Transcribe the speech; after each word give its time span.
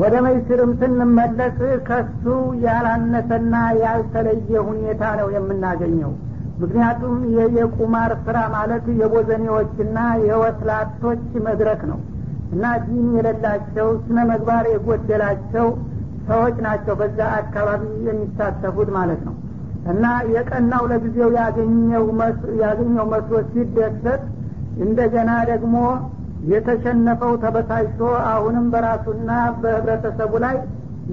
ወደ 0.00 0.14
መይስርም 0.24 0.70
ስንመለስ 0.80 1.56
ከሱ 1.88 2.24
ያላነሰና 2.64 3.54
ያልተለየ 3.82 4.52
ሁኔታ 4.68 5.02
ነው 5.20 5.28
የምናገኘው። 5.34 6.12
ምክንያቱም 6.62 7.14
የቁማር 7.56 8.12
ስራ 8.24 8.38
ማለት 8.54 8.86
የቦዘኔዎችና 9.00 9.98
የወስላቶች 10.28 11.24
መድረክ 11.46 11.80
ነው 11.90 12.00
እና 12.54 12.64
ዲን 12.84 13.06
የሌላቸው 13.16 13.88
ስነ 14.04 14.18
መግባር 14.30 14.64
የጎደላቸው 14.72 15.68
ሰዎች 16.28 16.56
ናቸው 16.66 16.94
በዛ 17.00 17.20
አካባቢ 17.38 17.82
የሚሳተፉት 18.08 18.90
ማለት 18.96 19.22
ነው። 19.28 19.36
እና 19.92 20.04
የቀናው 20.34 20.84
ለጊዜው 20.90 21.30
ያገኘው 21.36 22.04
መስሎ 23.12 23.34
ሲደሰት 23.52 24.22
እንደገና 24.84 25.30
ደግሞ 25.50 25.76
የተሸነፈው 26.50 27.32
ተበሳጭቶ 27.42 28.00
አሁንም 28.30 28.66
በራሱና 28.72 29.30
በህብረተሰቡ 29.62 30.32
ላይ 30.44 30.56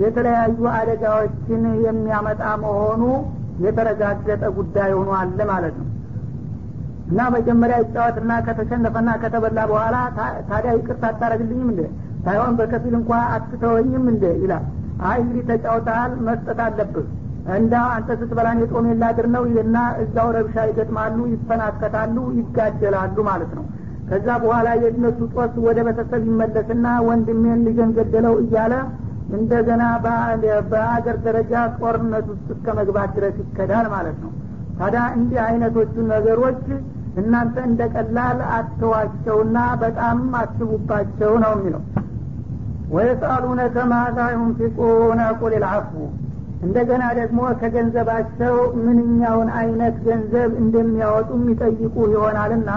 የተለያዩ 0.01 0.59
አደጋዎችን 0.77 1.63
የሚያመጣ 1.85 2.41
መሆኑ 2.63 3.03
የተረጋገጠ 3.63 4.43
ጉዳይ 4.57 4.91
ሆኗል 4.99 5.39
ማለት 5.51 5.75
ነው። 5.81 5.87
እና 7.09 7.21
መጀመሪያ 7.35 7.77
ይጫወትና 7.83 8.31
ከተሸነፈና 8.47 9.09
ከተበላ 9.21 9.59
በኋላ 9.71 9.95
ታዲያ 10.49 10.71
ይቅርታ 10.77 11.05
አታረግልኝም 11.11 11.69
እንደ 11.71 11.83
ሳይሆን 12.25 12.53
በከፊል 12.59 12.93
እንኳ 12.99 13.11
አትተወኝም 13.35 14.05
እንደ 14.13 14.25
ይላል። 14.41 14.65
አይ 15.09 15.17
እንግዲህ 15.23 15.43
ተጫውተሃል 15.51 16.13
መስጠት 16.27 16.59
አለብህ። 16.65 17.07
እንዳ 17.57 17.73
አንተ 17.93 18.09
ስትበላን 18.19 18.57
የጦም 18.61 18.87
የላድር 18.89 19.27
ነው 19.35 19.43
ይልና 19.49 19.77
እዛው 20.03 20.27
ረብሻ 20.37 20.65
ይገጥማሉ 20.69 21.17
ይፈናከታሉ 21.33 22.17
ይጋደላሉ 22.39 23.17
ማለት 23.29 23.51
ነው 23.57 23.65
ከዛ 24.09 24.27
በኋላ 24.43 24.67
የእነሱ 24.81 25.19
ጦስ 25.33 25.53
ወደ 25.65 25.79
ቤተሰብ 25.87 26.21
ይመለስና 26.29 26.85
ወንድሜን 27.07 27.59
ልጅን 27.67 27.91
ገደለው 27.97 28.35
እያለ 28.43 28.73
እንደገና 29.37 29.83
በአገር 30.71 31.17
ደረጃ 31.25 31.53
ጦርነት 31.79 32.27
ውስጥ 32.31 32.47
እስከ 32.55 32.73
መግባት 32.79 33.09
ድረስ 33.17 33.35
ይከዳል 33.43 33.87
ማለት 33.93 34.17
ነው። 34.23 34.31
ታዲያ 34.79 35.01
እንዲህ 35.17 35.39
አይነቶቹ 35.45 35.93
ነገሮች 36.11 36.63
እናንተ 37.19 37.55
እንደ 37.69 37.81
ቀላል 37.95 38.39
አትዋቸውና 38.55 39.57
በጣም 39.81 40.19
አስቡባቸው 40.41 41.31
ነው 41.43 41.53
የሚለው። 41.57 41.83
ወየስአሉነከ 42.93 43.77
ማዛ 43.91 44.19
ዩንፊቁነ 44.35 45.21
ቁል 45.41 45.53
ልአፉ 45.63 45.91
እንደገና 46.61 47.03
ደግሞ 47.19 47.41
ከገንዘባቸው 47.59 48.55
ምንኛውን 48.85 49.49
አይነት 49.59 49.97
ገንዘብ 50.07 50.49
እንደሚያወጡ 50.63 51.29
የሚጠይቁ 51.37 51.95
ይሆናልና 52.13 52.71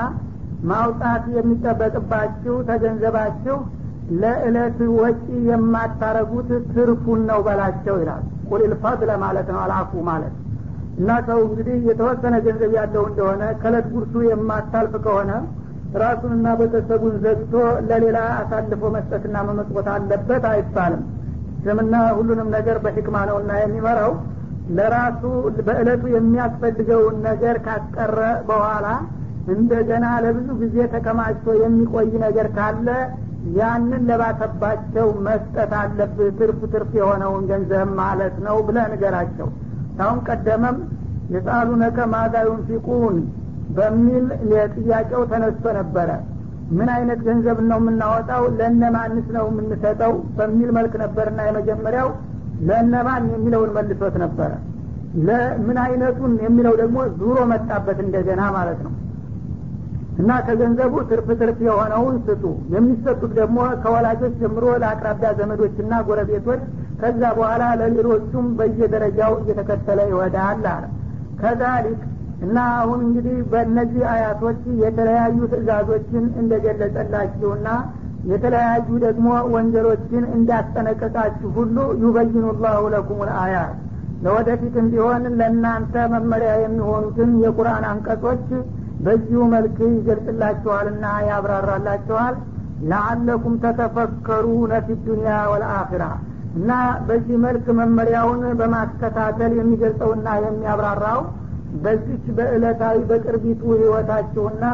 ማውጣት 0.70 1.24
የሚጠበቅባችሁ 1.36 2.55
ተገንዘባችሁ 2.68 3.56
ለእለት 4.20 4.78
ወጪ 4.98 5.20
የማታረጉት 5.48 6.50
ትርፉን 6.70 7.20
ነው 7.30 7.41
በላቸው 7.46 7.96
ይላል። 8.02 8.22
ቁሊል 8.50 8.72
ፈድለ 8.83 9.10
ማለት 9.24 9.48
ነው 9.52 9.60
አልአፉ 9.64 9.92
ማለት። 10.08 10.34
እና 10.98 11.10
ሰው 11.28 11.38
እንግዲህ 11.46 11.77
የተወሰነ 11.88 12.34
ገንዘብ 12.46 12.72
ያለው 12.78 13.05
እንደሆነ 13.10 13.42
ከእለት 13.60 13.86
ጉርሱ 13.94 14.14
የማታልፍ 14.27 14.94
ከሆነ 15.06 15.30
ራሱንና 16.02 16.48
ቤተሰቡን 16.60 17.14
ዘግቶ 17.24 17.55
ለሌላ 17.88 18.18
አሳልፎ 18.36 18.83
መስጠትና 18.94 19.36
መመጽወት 19.48 19.88
አለበት 19.94 20.44
አይባልም። 20.52 21.02
ስምና 21.64 21.94
ሁሉንም 22.18 22.48
ነገር 22.56 22.77
በሕክማ 22.84 23.16
ነውና 23.28 23.52
የሚመራው 23.60 24.12
ለራሱ 24.77 25.22
በእለቱ 25.66 26.02
የሚያስፈልገውን 26.14 27.16
ነገር 27.28 27.56
ካስቀረ 27.66 28.18
በኋላ 28.48 28.86
እንደገና 29.50 30.06
ለብዙ 30.24 30.48
ጊዜ 30.60 30.76
ተከማችቶ 30.92 31.54
የሚቆይ 31.60 32.10
ነገር 32.24 32.48
ካለ 32.56 32.88
ያንን 33.56 34.02
ለባሰባቸው 34.08 35.06
መስጠት 35.26 35.72
አለብህ። 35.78 36.28
ትርፍ 36.38 36.60
ትርፍ 36.72 36.90
የሆነውን 36.98 37.44
ገንዘብ 37.50 37.88
ማለት 38.00 38.34
ነው 38.46 38.56
ብለ 38.66 38.78
ንገራቸው። 38.92 39.48
አሁን 40.02 40.18
ቀደመም 40.28 40.76
የጣሉነከ 41.34 41.98
ማዛ 42.12 42.34
ዩንፊቁን 42.48 43.17
በሚል 43.77 44.24
ጥያቄው 44.77 45.22
ተነስቶ 45.33 45.64
ነበረ። 45.78 46.11
ምን 46.70 46.88
አይነት 46.94 47.20
ገንዘብ 47.27 47.58
ነው 47.70 47.78
የምናወጣው? 47.83 48.42
ለእነማንስ 48.58 49.27
ነው 49.36 49.46
የምንሰጠው? 49.50 50.12
በሚል 50.38 50.70
መልክ 50.78 50.94
ነበርና 51.02 51.40
የመጀመሪያው 51.48 52.08
ለእነማን 52.68 53.24
የሚለውን 53.34 53.70
መልሶት 53.77 54.14
ነበረ። 54.24 54.50
ለምን 55.27 55.78
አይነቱን 55.84 56.34
የሚለው 56.44 56.74
ደግሞ 56.80 56.98
ዙሮ 57.18 57.38
መጣበት 57.50 57.98
እንደገና 58.05 58.42
ማለት 58.56 58.78
ነው 58.86 58.92
እና 60.18 60.30
ከገንዘቡ 60.46 60.95
ትርፍ 61.11 61.28
ትርፍ 61.40 61.58
የሆነውን 61.67 62.17
ስጡ። 62.27 62.42
የሚሰጡት 62.74 63.33
ደግሞ 63.39 63.58
ከወላጆች 63.83 64.34
ጀምሮ 64.42 64.64
ለአቅራቢያ 64.83 65.30
ዘመዶችና 65.39 66.00
ጎረቤቶች 66.08 66.62
ከዛ 67.00 67.23
በኋላ 67.39 67.62
ለሌሎቹም 67.80 68.48
በየደረጃው 68.58 69.33
እየተከተለ 69.42 70.00
ይወዳል 70.11 70.64
አለ። 70.70 70.84
ከዛሊክ 71.40 72.02
እና 72.45 72.58
አሁን 72.78 73.00
እንግዲህ 73.06 73.36
በእነዚህ 73.50 74.05
አያቶች 74.12 74.61
የተለያዩ 74.83 75.39
ትእዛዞችን 75.52 76.24
እንደገለጸላችሁና 76.40 77.68
የተለያዩ 78.30 78.89
ደግሞ 79.05 79.29
ወንጀሎችን 79.55 80.24
እንዳስጠነቀቃችሁ 80.36 81.48
ሁሉ 81.56 81.77
ዩበይኑ 82.02 82.44
ላሁ 82.64 82.83
ለኩም 82.94 83.20
ልአያት 83.29 83.73
ለወደፊትም 84.24 84.86
ቢሆን 84.92 85.23
ለእናንተ 85.39 85.94
መመሪያ 86.12 86.52
የሚሆኑትን 86.62 87.30
የቁርአን 87.44 87.84
አንቀጾች 87.89 88.44
በዚሁ 89.05 89.40
መልክ 89.52 89.79
ይገልጽላችኋልና 89.90 91.05
ያብራራላችኋል። 91.29 92.35
ለአለኩም 92.90 93.55
ተተፈከሩነ 93.63 94.73
ፊ 94.86 94.96
ዱኒያ 95.05 95.35
ወልአኺራ 95.51 96.05
እና 96.57 96.70
በዚህ 97.07 97.36
መልክ 97.45 97.67
መመሪያውን 97.79 98.42
በማስከታተል 98.58 99.52
የሚገልጸውና 99.58 100.29
የሚያብራራው 100.45 101.20
በዚች 101.85 102.24
በእለታዊ 102.39 102.98
በቅርቢቱ 103.11 103.62
ህይወታችሁና 103.79 104.64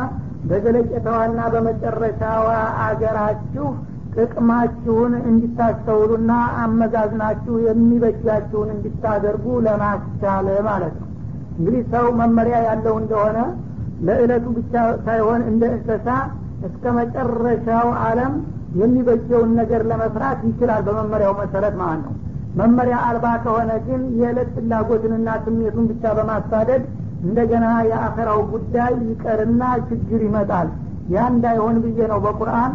በዘለቄታዋና 0.48 1.40
በመጨረሻዋ 1.54 2.48
አገራችሁ 2.86 3.66
ጥቅማችሁን 4.14 5.12
እንዲታስተውሉና 5.28 6.32
አመዛዝናችሁ 6.62 7.54
የሚበጃችሁን 7.66 8.68
እንዲታደርጉ 8.74 9.46
ለማስቻል 9.66 10.46
ማለት 10.68 10.94
ነው። 11.00 11.08
እንግዲህ 11.58 11.82
ሰው 11.94 12.06
መመሪያ 12.20 12.56
ያለው 12.68 12.94
እንደሆነ 13.02 13.38
ለእለቱ 14.06 14.46
ብቻ 14.56 14.74
ሳይሆን 15.06 15.40
እንደ 15.50 15.64
እንስሳ 15.72 16.08
እስከ 16.68 16.92
መጨረሻው 16.98 17.88
አለም 18.04 18.32
የሚበጀውን 18.80 19.50
ነገር 19.60 19.82
ለመስራት 19.90 20.40
ይችላል። 20.48 20.82
በመመሪያው 20.88 21.34
መሰረት 21.40 21.74
ማለት 21.82 22.02
ነው። 22.06 22.14
መመሪያ 22.58 22.96
አልባ 23.08 23.26
ከሆነ 23.44 23.70
ግን 23.86 24.02
የዕለት 24.20 24.48
ፍላጎትንና 24.56 25.28
ስሜቱን 25.44 25.86
ብቻ 25.90 26.12
በማሳደድ 26.18 26.82
እንደገና 27.24 27.66
የአኸራው 27.88 28.40
ጉዳይ 28.52 28.92
ይቀርና 29.08 29.62
ችግር 29.88 30.20
ይመጣል። 30.26 30.68
ያ 31.14 31.26
እንዳይሆን 31.32 31.76
ብዬ 31.84 31.98
ነው 32.12 32.18
በቁርአን 32.24 32.72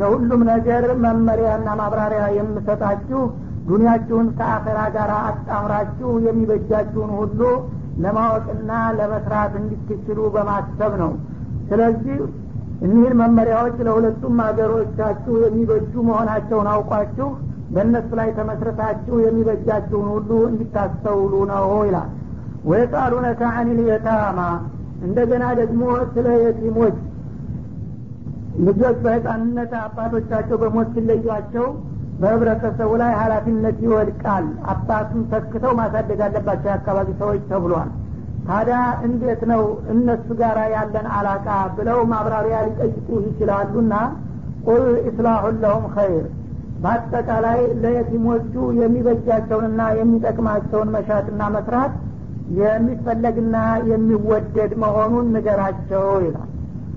ለሁሉም 0.00 0.42
ነገር 0.50 0.84
መመሪያና 1.04 1.68
ማብራሪያ 1.80 2.22
የምሰጣችሁ። 2.38 3.20
ዱኒያችሁን 3.68 4.26
ከአኸራ 4.38 4.78
ጋር 4.96 5.10
አጣምራችሁ 5.20 6.10
የሚበጃችሁን 6.26 7.12
ሁሉ 7.20 7.40
ለማወቅና 8.02 8.70
ለመስራት 8.98 9.52
እንድትችሉ 9.60 10.18
በማሰብ 10.34 10.92
ነው። 11.02 11.12
ስለዚህ 11.68 12.16
እኒህን 12.84 13.14
መመሪያዎች 13.20 13.76
ለሁለቱም 13.86 14.38
ሀገሮቻችሁ 14.44 15.34
የሚበጁ 15.42 15.92
መሆናቸውን 16.08 16.68
አውቋችሁ 16.72 17.28
በእነሱ 17.74 18.10
ላይ 18.18 18.28
ተመስረታችሁ 18.38 19.14
የሚበጃችሁን 19.22 20.08
ሁሉ 20.14 20.30
እንዲታስተውሉ 20.50 21.34
ነው 21.52 21.70
ይላል። 21.88 22.10
ወየጣሉነከ 22.64 23.42
አኒል 23.56 23.80
የታማ 23.88 24.40
እንደገና 25.06 25.44
ደግሞ 25.60 25.82
ስለ 26.12 26.26
የቲሞች 26.44 26.96
ልጆች 28.66 28.96
በህፃንነት 29.04 29.72
አባቶቻቸው 29.80 30.56
በሞት 30.62 30.88
ሲለዩቸው 30.94 31.66
በህብረተሰቡ 32.20 32.90
ላይ 33.00 33.12
ሀላፊነት 33.20 33.78
ይወድቃል። 33.84 34.44
አባቱን 34.72 35.22
ተክተው 35.32 35.72
ማሳደግ 35.80 36.20
አለባቸው 36.26 36.70
የአካባቢ 36.70 37.08
ሰዎች 37.20 37.42
ተብሏል። 37.50 37.90
ታዲያ 38.48 38.78
እንዴት 39.06 39.42
ነው 39.50 39.62
እነሱ 39.92 40.26
ጋር 40.40 40.58
ያለን 40.74 41.06
አላቃ 41.18 41.46
ብለው 41.76 41.98
ማብራሪያ 42.10 42.56
ሊጠይቁ 42.66 43.08
ይችላሉና? 43.26 43.94
ቁል 44.66 44.84
ኢስላሁን 45.08 45.56
ለሁም 45.62 45.84
ኸይር። 45.94 46.26
በአጠቃላይ 46.82 47.60
ለየቲሞቹ 47.82 48.52
የሚበጃቸውንና 48.80 49.82
የሚጠቅማቸውን 49.98 50.88
መሻትና 50.96 51.42
መስራት 51.56 51.92
የሚፈለግና 52.58 53.56
የሚወደድ 53.90 54.72
መሆኑን 54.82 55.26
ንገራቸው 55.34 56.06
ይላል። 56.26 56.50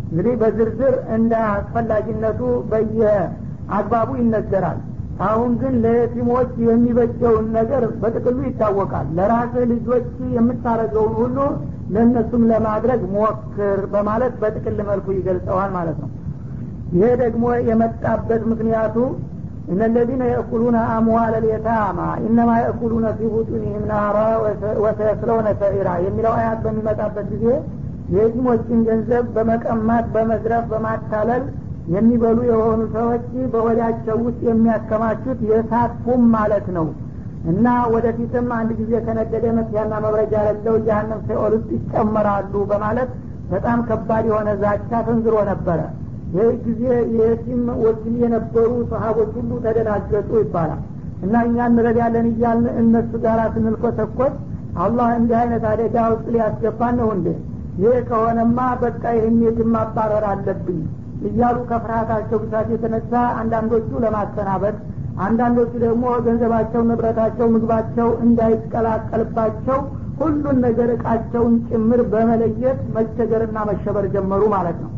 እንግዲህ 0.09 0.35
በዝርዝር 0.41 0.95
እንደ 1.15 1.33
አስፈላጊነቱ 1.53 2.41
በየአግባቡ 2.71 4.09
ይነገራል 4.21 4.79
አሁን 5.25 5.51
ግን 5.61 5.73
ለየቲሞች 5.83 6.49
የሚበጀውን 6.65 7.45
ነገር 7.55 7.83
በጥቅሉ 8.01 8.37
ይታወቃል። 8.47 9.07
ለራስህ 9.17 9.63
ልጆች 9.71 10.05
የምታረገውን 10.35 11.13
ሁሉ 11.21 11.37
ለእነሱም 11.93 12.43
ለማድረግ 12.51 13.01
ሞክር 13.15 13.79
በማለት 13.93 14.33
በጥቅል 14.41 14.77
መልኩ 14.89 15.07
ይገልጸዋል 15.17 15.71
ማለት 15.77 15.97
ነው። 16.03 16.09
ይሄ 16.93 17.07
ደግሞ 17.23 17.45
የመጣበት 17.69 18.43
ምክንያቱ 18.51 18.97
እነ 19.71 19.81
ለዚነ 19.93 20.23
የእኩሉነ 20.29 20.77
አምዋል 20.91 21.33
ልየታማ 21.43 21.97
ኢነማ 22.25 22.51
የእኩሉነ 22.61 23.07
ፊ 23.17 23.29
ቡጡኒህም 23.33 23.83
ናራ 23.89 24.17
ወሰየስለውነ 24.83 25.47
ሰዒራ 25.61 25.89
የሚለው 26.05 26.33
አያት 26.37 26.59
በሚመጣበት 26.65 27.25
ጊዜ 27.33 27.45
የየቲሞችን 28.13 28.79
ገንዘብ 28.87 29.25
በመቀማት 29.35 30.05
በመዝረፍ 30.13 30.65
በማታለል 30.71 31.43
የሚበሉ 31.87 32.37
የሆኑ 32.49 32.79
ሰዎች 32.95 33.25
በወዳቸው 33.51 34.17
ውስጥ 34.25 34.41
የሚያከማቹት 34.47 35.39
የእሳት 35.49 35.91
ፉም 36.03 36.23
ማለት 36.35 36.67
ነው። 36.77 36.87
እና 37.51 37.65
ወደፊትም 37.93 38.47
አንድ 38.55 38.71
ጊዜ 38.79 38.91
ከነደደ 39.05 39.45
መጥያና 39.57 39.93
መብረጃ 40.05 40.33
ያለው 40.47 40.75
ጀሀነም 40.87 41.21
ሲኦል 41.27 41.53
ውስጥ 41.57 41.69
ይጨመራሉ 41.77 42.53
በማለት 42.71 43.09
በጣም 43.51 43.79
ከባድ 43.89 44.25
የሆነ 44.29 44.49
ዛቻ 44.63 44.91
ተንዝሮ 45.07 45.35
ነበረ። 45.51 45.79
ይህ 46.35 46.49
ጊዜ 46.65 46.83
የቲም 47.19 47.63
ወኪል 47.83 48.15
የነበሩ 48.23 48.71
ሰሀቦች 48.91 49.31
ሁሉ 49.37 49.51
ተደናገጡ 49.65 50.29
ይባላል። 50.41 50.81
እና 51.23 51.35
እኛ 51.47 51.57
እንረዳለን 51.69 52.27
እያልን 52.31 52.67
እነሱ 52.81 53.11
ጋር 53.23 53.39
ስንልኮተኮት 53.53 54.33
አላህ 54.77 55.07
እንዲህ 55.19 55.37
አይነት 55.39 55.63
አደጋ 55.69 55.95
ውስጥ 56.11 56.25
ሊያስገባን 56.33 56.95
ነው 57.01 57.09
እንዴ? 57.15 57.27
ይህ 57.81 57.95
ከሆነማ 58.09 58.59
በቃ 58.83 59.03
ይህን 59.17 59.37
የትም 59.45 59.69
ማባረር 59.75 60.25
አለብኝ 60.31 60.79
እያሉ 61.27 61.57
ከፍርሃታቸው 61.69 62.37
ብዛት 62.43 62.67
የተነሳ 62.73 63.11
አንዳንዶቹ 63.39 63.89
ለማሰናበት 64.03 64.77
አንዳንዶቹ 65.25 65.71
ደግሞ 65.83 66.05
ገንዘባቸው 66.25 66.81
ንብረታቸው 66.89 67.47
ምግባቸው 67.53 68.09
እንዳይቀላቀልባቸው 68.25 69.79
ሁሉን 70.19 70.57
ነገር 70.65 70.89
እቃቸውን 70.93 71.55
ጭምር 71.69 72.01
በመለየት 72.11 72.79
መቸገርና 72.95 73.57
መሸበር 73.69 74.05
ጀመሩ 74.13 74.43
ማለት 74.53 74.77
ነው። 74.83 74.91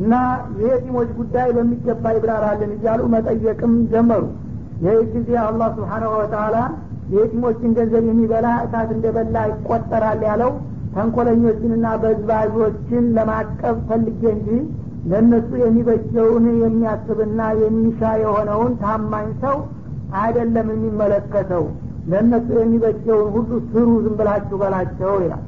እና 0.00 0.12
የየቲሞች 0.60 1.10
ጉዳይ 1.18 1.48
በሚገባ 1.56 2.12
ይብራራልን 2.16 2.72
እያሉ 2.76 3.02
መጠየቅም 3.14 3.74
ጀመሩ። 3.92 4.22
ይህ 4.84 5.00
ጊዜ 5.12 5.30
አላህ 5.44 5.68
ስብሓናሁ 5.76 6.12
ወተላ 6.20 6.56
የየቲሞችን 7.12 7.74
ገንዘብ 7.78 8.04
የሚበላ 8.10 8.46
እሳት 8.64 8.90
እንደበላ 8.96 9.36
ይቆጠራል 9.50 10.22
ያለው 10.28 10.52
ተንኮለኞችንና 10.94 11.86
በዝባዦችን 12.02 13.04
ለማቀብ 13.16 13.76
ፈልጌ 13.88 14.22
እንጂ 14.34 14.48
ለእነሱ 15.10 15.50
የሚበጀውን 15.62 16.44
የሚያስብና 16.62 17.40
የሚሻ 17.62 18.00
የሆነውን 18.22 18.72
ታማኝ 18.82 19.26
ሰው 19.42 19.56
አይደለም 20.20 20.66
የሚመለከተው። 20.74 21.64
ለእነሱ 22.10 22.48
የሚበጀውን 22.60 23.28
ሁሉ 23.34 23.50
ስሩ 23.68 23.88
ዝም 24.04 24.14
ብላችሁ 24.18 24.56
በላቸው 24.62 25.14
ይላል። 25.24 25.44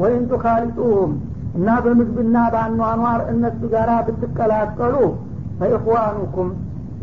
ወይም 0.00 0.22
ቱካሊጡሁም 0.30 1.12
እና 1.56 1.68
በምግብና 1.84 2.36
በአኗኗር 2.54 3.20
እነሱ 3.32 3.60
ጋር 3.74 3.90
ብትቀላቀሉ 4.08 4.96
ፈኢኽዋኑኩም 5.60 6.48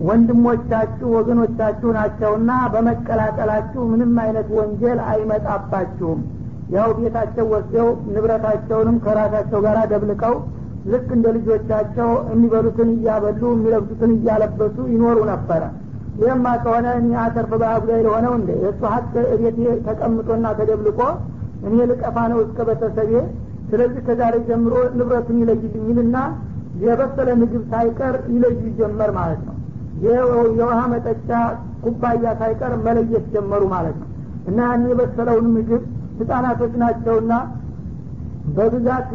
ወንድሞቻችሁ 0.08 1.08
ወገኖቻችሁ 1.16 1.90
ናቸውና 1.98 2.52
በመቀላቀላችሁ 2.74 3.82
ምንም 3.92 4.16
አይነት 4.24 4.48
ወንጀል 4.58 5.00
አይመጣባችሁም። 5.12 6.22
ያው 6.76 6.90
ቤታቸው 6.98 7.46
ወስደው 7.54 7.88
ንብረታቸውንም 8.14 8.98
ከራሳቸው 9.06 9.60
ጋር 9.66 9.78
ደብልቀው 9.92 10.36
ልክ 10.92 11.08
እንደ 11.16 11.28
ልጆቻቸው 11.36 12.10
የሚበሉትን 12.32 12.90
እያበሉ 12.96 13.42
የሚለብሱትን 13.54 14.12
እያለበሱ 14.18 14.78
ይኖሩ 14.94 15.18
ነበረ። 15.32 15.62
ይህማ 16.20 16.48
ከሆነ 16.64 16.88
እኔ 17.00 17.12
አተርፍ 17.22 17.52
በአጉዳይ 17.62 18.02
ለሆነው 18.06 18.34
እንደ 18.40 18.50
የእሱ 18.64 18.82
ሀቅ 18.94 19.14
እቤቴ 19.36 19.58
ተቀምጦና 19.88 20.46
ተደብልቆ 20.60 21.00
እኔ 21.68 21.78
ልቀፋ 21.92 22.18
ነው 22.32 22.40
እስከ 22.46 22.60
ቤተሰቤ። 22.70 23.12
ስለዚህ 23.70 24.02
ከዛሬ 24.08 24.36
ጀምሮ 24.48 24.74
ንብረቱን 24.98 25.38
ይለይልኝልና 25.42 26.18
የበሰለ 26.84 27.30
ምግብ 27.42 27.64
ሳይቀር 27.72 28.16
ይለዩ 28.34 28.62
ጀመር 28.80 29.12
ማለት 29.18 29.42
ነው። 29.48 29.56
የውሃ 30.58 30.80
መጠጫ 30.94 31.30
ኩባያ 31.84 32.26
ሳይቀር 32.40 32.74
መለየት 32.86 33.26
ጀመሩ 33.34 33.64
ማለት 33.74 33.98
ነው። 34.02 34.10
እና 34.50 34.60
ያን 34.68 34.86
የበሰለውን 34.92 35.48
ምግብ 35.56 35.84
ህጻናቶች 36.20 36.74
ናቸውና 36.82 37.34
በብዛት 38.56 39.10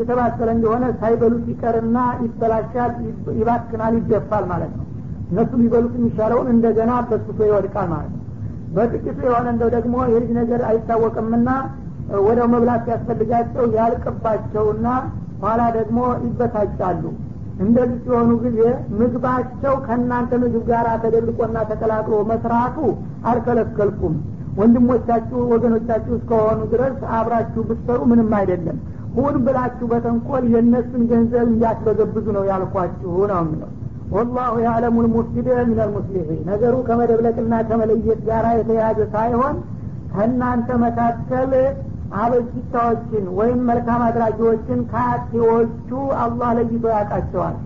የተባሰለ 0.00 0.48
እንደሆነ 0.54 0.84
ሳይበሉት 1.00 1.46
ይቀርና 1.52 1.96
ይበላሻል 2.22 2.92
ይባክናል 3.40 3.94
ይደፋል 3.98 4.44
ማለት 4.52 4.72
ነው። 4.78 4.84
እነሱ 5.30 5.52
ሊበሉት 5.62 5.94
የሚሻለውን 5.98 6.48
እንደገና 6.54 6.92
በስቶ 7.08 7.38
ይወድቃል 7.48 7.88
ማለት 7.92 8.12
ነው። 8.14 8.22
በጥቂቱ 8.74 9.18
የሆነ 9.26 9.46
እንደው 9.54 9.70
ደግሞ 9.76 9.94
የልጅ 10.12 10.30
ነገር 10.40 10.60
አይታወቅምና 10.70 11.48
ወደው 12.26 12.46
መብላት 12.52 12.82
ሲያስፈልጋቸው 12.86 13.64
ያልቅባቸውና 13.78 14.86
ኋላ 15.42 15.62
ደግሞ 15.76 15.98
ይበሳጫሉ። 16.24 17.02
እንደዚህ 17.64 17.98
ሲሆኑ 18.02 18.30
ጊዜ 18.42 18.60
ምግባቸው 18.98 19.74
ከእናንተ 19.86 20.32
ምግብ 20.42 20.64
ጋር 20.70 20.86
ተደልቆና 21.04 21.58
ተቀላቅሎ 21.70 22.16
መስራቱ 22.30 22.76
አልከለከልኩም 23.30 24.14
ወንድሞቻችሁ 24.58 25.40
ወገኖቻችሁ 25.52 26.12
እስከሆኑ 26.16 26.60
ድረስ 26.72 26.96
አብራችሁ 27.16 27.62
ብትሰሩ 27.68 28.00
ምንም 28.10 28.30
አይደለም። 28.38 28.78
ሁን 29.16 29.34
ብላችሁ 29.44 29.86
በተንኮል 29.92 30.44
የእነሱን 30.52 31.02
ገንዘብ 31.10 31.44
እንዲያስበዘብዙ 31.48 32.26
ነው 32.36 32.44
ያልኳችሁ 32.50 33.12
ነው 33.30 33.38
የሚለው 33.42 33.70
ወላሁ 34.12 34.52
ያዕለሙ 34.64 34.96
ልሙፍሲደ 35.04 35.48
ምን 35.60 35.72
ልሙስሊሒን 35.80 36.42
ነገሩ 36.50 36.74
ከመደብለቅና 36.86 37.54
ከመለየት 37.68 38.20
ጋር 38.28 38.44
የተያዘ 38.58 38.98
ሳይሆን 39.14 39.56
ከእናንተ 40.12 40.68
መካከል 40.84 41.50
አበጅታዎችን 42.22 43.24
ወይም 43.38 43.58
መልካም 43.70 44.02
አድራጊዎችን 44.06 44.78
ከአቴዎቹ 44.92 45.90
አላህ 46.22 46.50
ለይቶ 46.58 46.84
ያውቃቸዋል። 46.94 47.56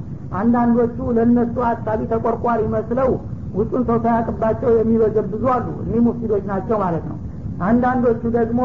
አንዳንዶቹ 0.40 0.96
ለእነሱ 1.16 1.56
አሳቢ 1.68 2.00
ተቆርቋሪ 2.12 2.60
መስለው 2.74 3.10
ውጡን 3.54 3.82
ሰው 3.88 3.98
ሳያቅባቸው 4.04 4.70
የሚበዘብዙ 4.76 5.44
አሉ። 5.54 5.66
እኒህ 5.82 6.00
ሙፍሲዶች 6.06 6.44
ናቸው 6.50 6.76
ማለት 6.84 7.04
ነው። 7.10 7.18
አንዳንዶቹ 7.68 8.22
ደግሞ 8.38 8.60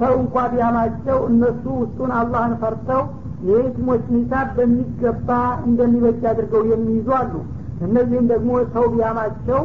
ሰው 0.00 0.12
እንኳ 0.22 0.36
ቢያማቸው 0.52 1.18
እነሱ 1.28 1.64
ውስጡን 1.82 2.10
አላህን 2.16 2.54
ፈርተው 2.62 3.02
የየቲሞችን 3.46 4.18
ሂሳብ 4.18 4.48
በሚገባ 4.56 5.28
እንደሚበጅ 5.66 6.22
አድርገው 6.30 6.62
የሚይዙ 6.72 7.08
አሉ። 7.20 7.32
እነዚህም 7.86 8.26
ደግሞ 8.32 8.50
ሰው 8.74 8.84
ቢያማቸው 8.92 9.60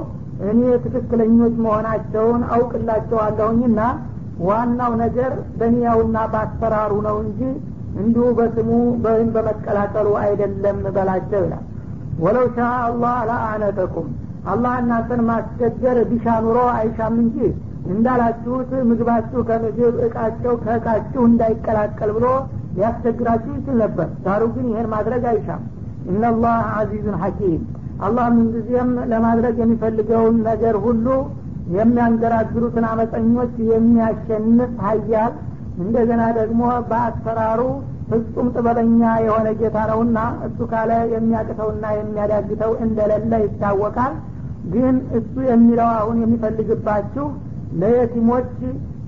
እኔ 0.50 0.62
ትክክለኞች 0.86 1.56
መሆናቸውን 1.63 2.42
አውቅላቸዋለሁኝና 2.56 3.80
ዋናው 4.42 4.94
ነገር 5.04 5.31
በኒያውና 5.58 6.18
በአሰራሩ 6.31 6.94
ነው 7.08 7.18
እንጂ 7.25 7.42
እንዲሁ 8.02 8.25
በስሙ 8.38 8.69
በመቀላቀሉ 9.34 10.08
አይደለም 10.24 10.78
በላቸው 10.96 11.42
ይላል። 11.46 11.66
ወለው 12.24 12.46
ሻ 12.56 12.60
አላህ 12.86 13.16
ለአነተኩም 13.30 14.08
አላህ 14.46 14.74
እናንተን 14.82 15.22
ማስቸገር 15.27 15.98
ቢሻ 16.10 16.36
ኑሮ 16.46 16.60
አይሻም 16.75 17.15
እንጂ 17.24 17.38
እንዳላችሁት 17.92 18.72
ምግባችሁ 18.89 19.39
ከምግብ 19.48 19.96
እቃቸው 20.08 20.54
ከእቃችሁ 20.63 21.22
እንዳይቀላቀል 21.30 22.12
ብሎ 22.18 22.27
ሊያስቸግራችሁ 22.75 23.51
ይችል 23.58 23.77
ነበር። 23.84 24.08
ዳሩ 24.25 24.44
ግን 24.56 24.65
ይሄን 24.72 24.88
ማድረግ 24.94 25.24
አይሻም። 25.32 25.63
እነላህ 26.12 26.58
አዚዙን 26.77 27.18
ሐኪም። 27.24 27.62
አላህ 28.06 28.27
ምንጊዜም 28.36 28.92
ለማድረግ 29.12 29.56
የሚፈልገውን 29.62 30.38
ነገር 30.48 30.75
ሁሉ 30.86 31.08
የሚያንገራግሩትን 31.75 32.86
አመፀኞች 32.92 33.54
የሚያሸንፍ 33.72 34.72
ሀያል 34.86 35.34
እንደገና 35.82 36.24
ደግሞ 36.39 36.62
በአሰራሩ 36.89 37.62
ፍጹም 38.10 38.48
ጥበበኛ 38.56 39.01
የሆነ 39.25 39.48
ጌታ 39.60 39.77
ነውና 39.89 40.18
እሱ 40.48 40.60
ካለ 40.72 40.92
የሚያቅተውና 41.13 41.86
የሚያዳግተው 41.98 42.72
እንደሌለ 42.86 43.34
ይታወቃል 43.44 44.13
ግን 44.75 44.97
እሱ 45.19 45.35
የሚለው 45.50 45.88
አሁን 45.99 46.16
የሚፈልግባችሁ 46.23 47.26
ለየቲሞች 47.81 48.52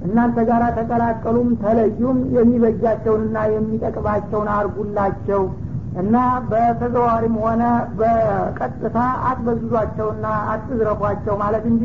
እናንተ 0.07 0.39
ጋር 0.49 0.63
ተቀላቀሉም 0.79 1.49
ተለዩም 1.63 2.19
የሚበጃቸውንና 2.37 3.39
የሚጠቅማቸውን 3.55 4.49
አርጉላቸው 4.57 5.43
እና 6.03 6.17
በተዘዋሪም 6.51 7.37
ሆነ 7.45 7.63
በቀጥታ 8.01 8.99
አትበዝዟቸውና 9.31 10.27
አትዝረፏቸው 10.53 11.37
ማለት 11.43 11.65
እንጂ 11.73 11.85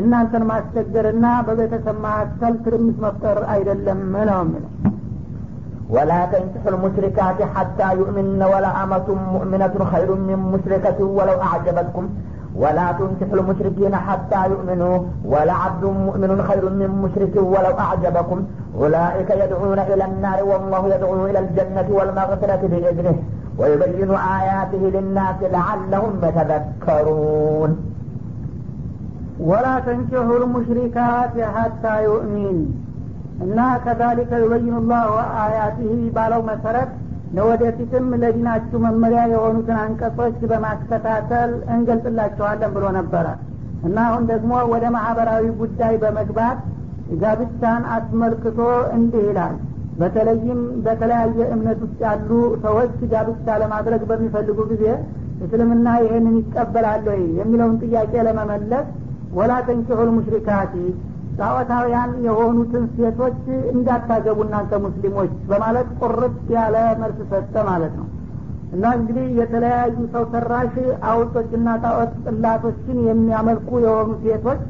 እናንተን 0.00 0.44
ማስቸገርና 0.50 1.26
በቤተሰብ 1.46 1.96
መካከል 2.06 2.54
ትርምስ 2.64 2.98
መፍጠር 3.06 3.40
አይደለም 3.54 4.00
ነው 4.30 4.40
የሚለው 4.42 4.72
ولا 5.90 6.20
تنكحوا 6.26 6.70
المشركات 6.74 7.38
حتى 7.54 7.88
يؤمن 8.00 8.40
ولا 8.52 8.70
أمة 8.82 9.08
مؤمنة 9.34 9.74
خير 9.92 10.08
من 10.28 10.38
مشركة 10.54 10.98
ولو 11.18 11.36
أعجبتكم 11.40 12.04
ولا 12.62 12.86
تنكحوا 12.98 13.38
المشركين 13.40 13.94
حتى 13.96 14.40
يؤمنوا 14.52 14.96
ولا 15.24 15.54
عبد 15.64 15.84
مؤمن 16.06 16.30
خير 16.48 16.64
من 16.80 16.90
مشرك 17.04 17.34
ولو 17.52 17.74
أعجبكم 17.84 18.38
أولئك 18.78 19.30
يدعون 19.42 19.78
إلى 19.90 20.04
النار 20.04 20.38
والله 20.50 20.82
يدعو 20.94 21.26
إلى 21.26 21.38
الجنة 21.38 21.88
والمغفرة 21.98 22.62
بإذنه 22.72 23.16
ويبين 23.58 24.10
آياته 24.38 24.82
للناس 24.94 25.38
لعلهم 25.56 26.12
يتذكرون 26.22 27.70
ولا 29.40 29.74
تنكحوا 29.86 30.38
المشركات 30.42 31.34
حتى 31.56 31.94
يؤمن 32.08 32.56
እና 33.44 33.58
ከዛሊከ 33.84 34.32
ዩበይኑ 34.42 34.76
ላሁ 34.90 35.10
አያቲህ 35.42 35.90
ባለው 36.16 36.40
መሰረት 36.50 36.90
ለወደፊትም 37.35 38.05
ለዲናችሁ 38.21 38.79
መመሪያ 38.85 39.21
የሆኑትን 39.31 39.77
አንቀጾች 39.83 40.37
በማከታተል 40.51 41.51
እንገልጽላችኋለን 41.75 42.71
ብሎ 42.75 42.85
ነበረ። 42.97 43.27
እና 43.87 43.97
አሁን 44.07 44.23
ደግሞ 44.31 44.53
ወደ 44.73 44.85
ማህበራዊ 44.95 45.45
ጉዳይ 45.61 45.93
በመግባት 46.01 46.59
ጋብቻን 47.21 47.83
አስመልክቶ 47.95 48.59
እንዲህ 48.97 49.23
ይላል። 49.29 49.55
በተለይም 49.99 50.59
በተለያየ 50.85 51.39
እምነት 51.55 51.79
ውስጥ 51.85 51.99
ያሉ 52.05 52.29
ሰዎች 52.63 52.93
ጋብቻ 53.11 53.57
ለማድረግ 53.63 54.03
በሚፈልጉ 54.11 54.59
ጊዜ 54.71 54.85
እስልምና 55.45 55.87
ይህንን 56.03 56.35
ይቀበላል 56.41 57.05
ወይ 57.09 57.21
የሚለውን 57.39 57.77
ጥያቄ 57.83 58.13
ለመመለስ 58.27 58.87
ወላ 59.37 59.51
ተንኪሑል 59.67 60.09
ሙሽሪካቲ 60.15 60.73
ጣዖታውያን 61.37 62.11
የሆኑትን 62.25 62.83
ሴቶች 62.95 63.37
እንዳታገቡ 63.73 64.39
እናንተ 64.45 64.79
ሙስሊሞች 64.83 65.31
በማለት 65.49 65.89
ቁርጥ 66.01 66.35
ያለ 66.55 66.75
መልስ 67.01 67.19
ሰጠ 67.31 67.53
ማለት 67.69 67.93
ነው። 67.99 68.07
እና 68.73 68.83
እንግዲህ 68.97 69.25
የተለያዩ 69.39 69.95
ሰው 70.13 70.23
ሰራሽ 70.33 70.73
አውጦችና 71.09 71.69
ጣዖት 71.83 72.13
ጥላቶችን 72.25 72.97
የሚያመልኩ 73.07 73.69
የሆኑ 73.85 74.11
ሴቶች 74.23 74.61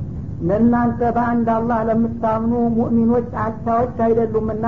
ለእናንተ 0.41 1.01
በአንድ 1.15 1.47
አላህ 1.55 1.79
ለምታምኑ 1.89 2.53
ሙእሚኖች 2.77 3.29
አቻዎች 3.43 3.97
አይደሉምና 4.05 4.65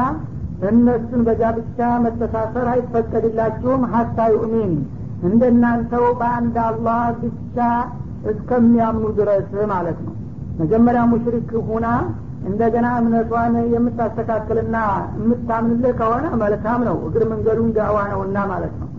እነሱን 0.70 1.22
በጋብቻ 1.28 1.80
መተሳሰር 2.04 2.68
አይፈቀድላችሁም። 2.74 3.82
ሀታ 3.94 4.28
ዩእሚን 4.36 4.74
እንደናንተው 5.24 6.06
በአንድ 6.20 6.56
አላህ 6.68 7.02
ብቻ 7.22 7.58
እስከሚያምኑ 8.32 9.06
ድረስ 9.18 9.50
ማለት 9.72 9.98
ነው 10.06 10.14
መጀመሪያ 10.60 11.01
ሙሽሪክ 11.12 11.50
ሁና 11.67 11.88
እንደገና 12.50 12.88
እምነቷን 13.00 13.53
የምታስተካክልና 13.74 14.77
የምታምንልህ 15.17 15.93
ከሆነ 16.00 16.25
መልካም 16.41 16.81
ነው። 16.88 16.98
እግር 17.07 17.24
መንገዱን 17.31 17.69
ዳዋ 17.77 17.98
ነውና 18.12 18.38
ማለት 18.51 18.74
ነው። 18.81 18.89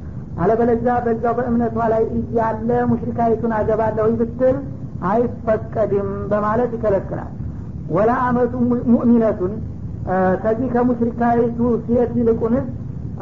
አለበለዛ 0.40 0.86
በዛው 1.04 1.34
በእምነቷ 1.38 1.76
ላይ 1.92 2.02
እያለ 2.18 2.70
ሙሽሪካይቱን 2.92 3.52
አገባለሁ 3.58 4.06
ብትል 4.20 4.56
አይፈቀድም 5.10 6.08
በማለት 6.30 6.70
ይከለክላል። 6.76 7.30
ወላ 7.90 8.10
አመቱ 8.26 8.52
ሙእሚነቱን 8.92 9.52
ከዚህ 10.42 10.68
ከሙሽሪካይቱ 10.74 11.58
ሴት 11.86 12.12
ይልቁንስ 12.20 12.66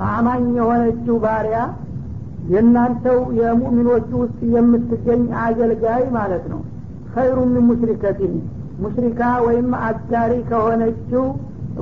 አማኝ 0.09 0.45
የሆነችው 0.59 1.17
ባሪያ 1.25 1.59
የእናንተው 2.53 3.19
የሙእሚኖቹ 3.39 4.11
ውስጥ 4.23 4.39
የምትገኝ 4.55 5.23
አገልጋይ 5.43 6.05
ማለት 6.17 6.45
ነው 6.53 6.61
ኸይሩ 7.15 7.39
ምን 7.47 7.65
ሙሽሪከቲን 7.69 8.35
ሙሽሪካ 8.83 9.23
ወይም 9.47 9.71
አጋሪ 9.87 10.33
ከሆነችው 10.51 11.25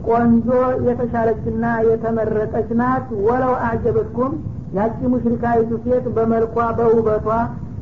ቆንጆ 0.09 0.49
የተሻለችና 0.87 1.65
የተመረጠች 1.89 2.69
ናት። 2.81 3.07
ወለው 3.27 3.55
አጀበትኩም 3.69 4.33
ያቺ 4.77 4.99
ሙሽሪካዊቱ 5.13 5.71
ሴት 5.85 6.05
በመልኳ 6.17 6.57
በውበቷ 6.79 7.29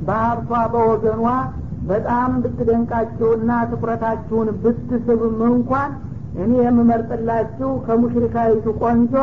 በሀብቷ 0.06 0.52
በወገኗ 0.74 1.24
በጣም 1.88 2.30
ብትደንቃችሁና 2.44 3.50
ትኩረታችሁን 3.70 4.48
ብትስብም 4.62 5.38
እንኳን 5.50 5.90
እኔ 6.42 6.52
የምመርጥላችሁ 6.64 7.70
ከሙሽሪካዊቱ 7.86 8.66
ቆንጆ 8.82 9.14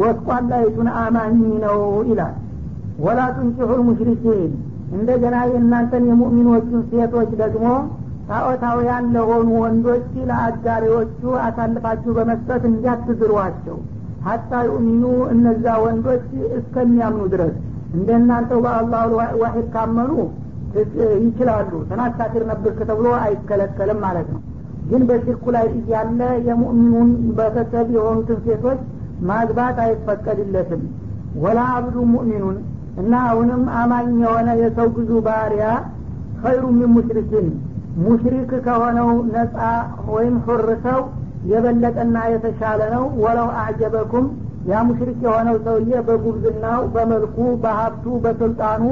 ጎስቋላይቱን 0.00 0.88
አማኝ 0.98 1.34
ነው 1.64 1.78
ይላል። 2.08 2.36
ولا 3.04 3.20
تنكحوا 3.36 3.80
المشركين 3.88 4.52
እንደገና 4.92 5.36
የእናንተን 5.50 6.04
የሙእሚኖቹን 6.10 6.82
ሴቶች 6.90 7.30
ደግሞ 7.42 7.66
ጣዖታውያን 8.28 9.04
ለሆኑ 9.14 9.48
ወንዶች 9.62 10.08
ለአጋሪዎቹ 10.28 11.20
አሳልፋችሁ 11.44 12.12
በመስጠት 12.18 12.62
እንዲያትዝሯቸው 12.70 13.78
حتى 14.26 14.50
يؤمنوا 14.68 15.04
እነዛ 15.32 15.66
ወንዶች 15.84 16.26
እስከሚያምኑ 16.58 17.22
ድረስ። 17.32 17.54
እንደናንተው 17.94 18.60
በአላሁ 18.64 19.10
ዋሂድ 19.42 19.66
ካመኑ 19.74 20.12
ይችላሉ። 21.24 21.70
ተናካፊር 21.88 22.44
ነበርክ 22.50 22.78
ተብሎ 22.90 23.08
አይከለከልም 23.22 23.98
ማለት 24.04 24.28
ነው። 24.34 24.40
ግን 24.90 25.02
በሽርኩ 25.08 25.44
ላይ 25.56 25.66
እያለ 25.78 26.20
የሙእሚኑን 26.46 27.10
በተሰብ 27.38 27.88
የሆኑትን 27.96 28.38
ሴቶች 28.46 28.80
ማግባት 29.28 29.76
አይፈቀድለትም። 29.84 30.82
ወላ 31.42 31.60
አብዱ 31.76 31.96
ሙእሚኑን 32.12 32.56
እና 33.00 33.12
አሁንም 33.28 33.62
አማኝ 33.80 34.08
የሆነ 34.22 34.48
የሰው 34.60 34.88
ግዙ 34.96 35.10
ባሪያ 35.26 35.66
ኸይሩ 36.42 36.64
ሚን 36.78 36.90
ሙሽሪኪን። 36.94 37.48
ሙሽሪክ 38.02 38.50
ከሆነው 38.66 39.10
ነጻ 39.34 39.56
ወይም 40.12 40.36
ሁር 40.46 40.68
ሰው 40.84 41.00
የበለጠና 41.50 42.16
የተሻለ 42.32 42.80
ነው። 42.94 43.04
ወለው 43.24 43.48
አዕጀበኩም 43.60 44.26
ያ 44.70 44.82
ሙሽሪክ 44.88 45.18
የሆነው 45.26 45.56
ሰውዬ 45.64 45.92
በጉብዝናው 46.08 46.82
በመልኩ 46.94 47.36
በሀብቱ 47.62 48.04
በስልጣኑ 48.24 48.82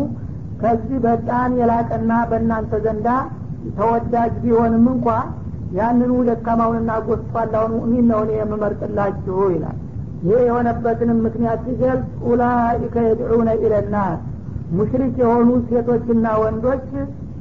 ከዚህ 0.62 0.98
በጣም 1.04 1.50
የላቀና 1.60 2.12
በእናንተ 2.30 2.72
ዘንዳ 2.86 3.08
ተወዳጅ 3.76 4.32
ቢሆንም 4.42 4.86
እንኳ 4.94 5.06
ያንኑ 5.78 6.12
ደካማውንና 6.28 6.92
ጎስቋላውን 7.06 7.72
ሙእሚን 7.76 8.06
ነው 8.10 8.20
እኔ 8.24 8.32
የምመርጥላችሁ 8.38 9.38
ይላል 9.54 9.78
ይህ 10.22 10.40
የሆነበትንም 10.46 11.18
ምክንያት 11.26 11.60
ሲገልጽ 11.66 12.08
ኡላኢከ 12.26 12.96
የድዑነ 13.06 13.50
ኢለናር 13.62 14.16
ሙሽሪክ 14.70 15.14
የሆኑ 15.22 15.50
ሴቶችና 15.68 16.26
ወንዶች 16.42 16.84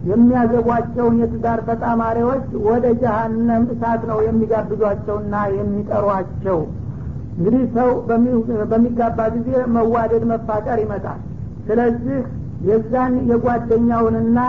የሚያገቧቸውን 0.10 1.16
የትዳር 1.22 1.60
ተጣማሪዎች 1.70 2.46
ወደ 2.68 2.86
ጀሀነም 3.02 3.64
እሳት 3.74 4.02
ነው 4.10 4.20
የሚጋብዟቸውና 4.28 5.36
የሚጠሯቸው። 5.56 6.60
እንግዲህ 7.38 7.64
ሰው 7.76 7.90
በሚጋባ 8.72 9.20
ጊዜ 9.36 9.50
መዋደድ 9.76 10.24
መፋቀር 10.32 10.80
ይመጣል። 10.84 11.20
ስለዚህ 11.68 12.20
የዛን 12.70 13.14
የጓደኛውንና 13.30 14.40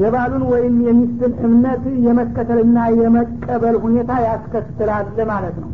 የባሉን 0.00 0.44
ወይም 0.52 0.74
የሚስትን 0.88 1.32
እምነት 1.46 1.84
የመከተልና 2.06 2.78
የመቀበል 3.00 3.76
ሁኔታ 3.84 4.12
ያስከትላል 4.26 5.06
ማለት 5.32 5.56
ነው 5.62 5.70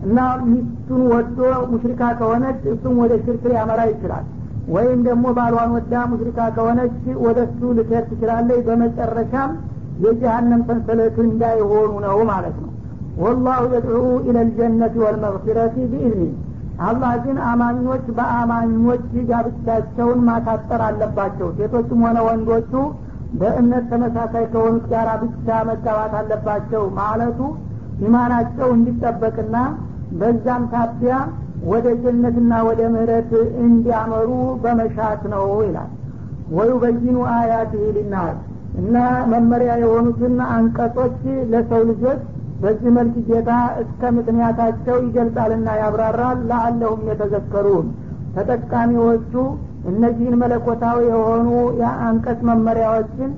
እና 0.00 0.18
ሚስቱን 0.44 1.02
ወዶ 1.12 1.38
ሙሽሪካ 1.70 2.02
ከሆነች 2.20 2.60
እሱም 2.72 2.94
ወደ 3.02 3.12
ሽርክ 3.24 3.42
ሊያመራ 3.50 3.80
ይችላል። 3.90 4.26
ወይም 4.68 5.00
ደግሞ 5.08 5.26
ባሏን 5.36 5.70
ወዳ 5.76 5.94
ሙሽሪካ 6.10 6.40
ከሆነች 6.56 6.94
ወደ 7.24 7.38
እሱ 7.46 7.60
ልትሄድ 7.78 8.04
ትችላለች። 8.10 8.60
በመጨረሻም 8.68 9.52
የጀሃነም 10.04 10.62
ሰንሰለት 10.68 11.16
እንዳይሆኑ 11.24 11.92
ነው 12.06 12.18
ማለት 12.30 12.56
ነው። 12.62 12.70
ወላሁ 13.18 13.62
የድዑ 13.72 13.96
ኢለልጀነት 14.28 14.94
ወልመግፊረት 15.02 15.74
ቢኢዝኒ። 15.84 16.30
አላህ 16.82 17.12
ግን 17.24 17.38
አማኞች 17.48 18.04
በአማኞች 18.18 19.02
ጋብቻቸውን 19.30 20.20
ማሳጠር 20.28 20.82
አለባቸው። 20.86 21.48
ሴቶችም 21.58 22.02
ሆነ 22.06 22.18
ወንዶቹ 22.28 22.72
በእምነት 23.40 23.84
ተመሳሳይ 23.90 24.44
ከሆኑት 24.52 24.84
ጋራ 24.92 25.10
ብቻ 25.22 25.48
መጋባት 25.68 26.14
አለባቸው 26.20 26.82
ማለቱ 26.96 27.40
ኢማናቸው 28.00 28.68
እንዲጠበቅና 28.76 29.56
በዛም 30.18 30.62
ታቢያ 30.72 31.14
ወደ 31.70 31.86
ጀነትና 32.02 32.52
ወደ 32.68 32.82
ምህረት 32.92 33.30
እንዲያመሩ 33.64 34.28
በመሻት 34.62 35.22
ነው 35.32 35.46
ይላል። 35.64 35.90
ወዩበይኑ 36.56 37.16
አያት 37.34 37.72
ሊናስ 37.96 38.38
እና 38.80 38.96
መመሪያ 39.32 39.72
የሆኑትን 39.82 40.36
አንቀጾች 40.50 41.18
ለሰው 41.52 41.82
ልጆች 41.90 42.20
በዚህ 42.62 42.90
መልክ 42.96 43.14
ጌታ 43.28 43.50
እስከ 43.82 44.10
ምክንያታቸው 44.16 44.96
ይገልጻልና 45.04 45.68
ያብራራል። 45.80 46.38
ለአለሁም 46.50 47.02
የተዘከሩን 47.10 47.86
ተጠቃሚዎቹ 48.34 49.32
እነዚህን 49.90 50.34
መለኮታዊ 50.42 50.98
የሆኑ 51.10 51.48
የአንቀጽ 51.80 52.40
መመሪያዎችን 52.48 53.30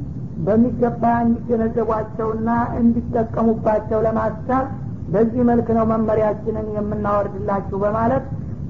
በሚገባ 0.46 1.02
እንዲገነዘቧቸውና 1.24 2.48
እንዲጠቀሙባቸው 2.80 3.98
ለማስቻል 4.06 4.64
በዚህ 5.12 5.42
መልክ 5.48 5.68
ነው 5.76 5.84
መመሪያችንን 5.90 6.68
የምናወርድላችሁ 6.76 7.78
በማለት 7.84 8.24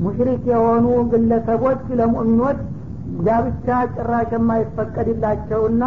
ሙሽሪክ 0.05 0.43
የሆኑ 0.53 0.87
ግለሰቦች 1.13 1.83
ለሙእሚኖች 1.99 2.61
ጋብቻ 3.27 3.67
ጭራሽ 3.95 4.31
የማይፈቀድላቸውና 4.37 5.85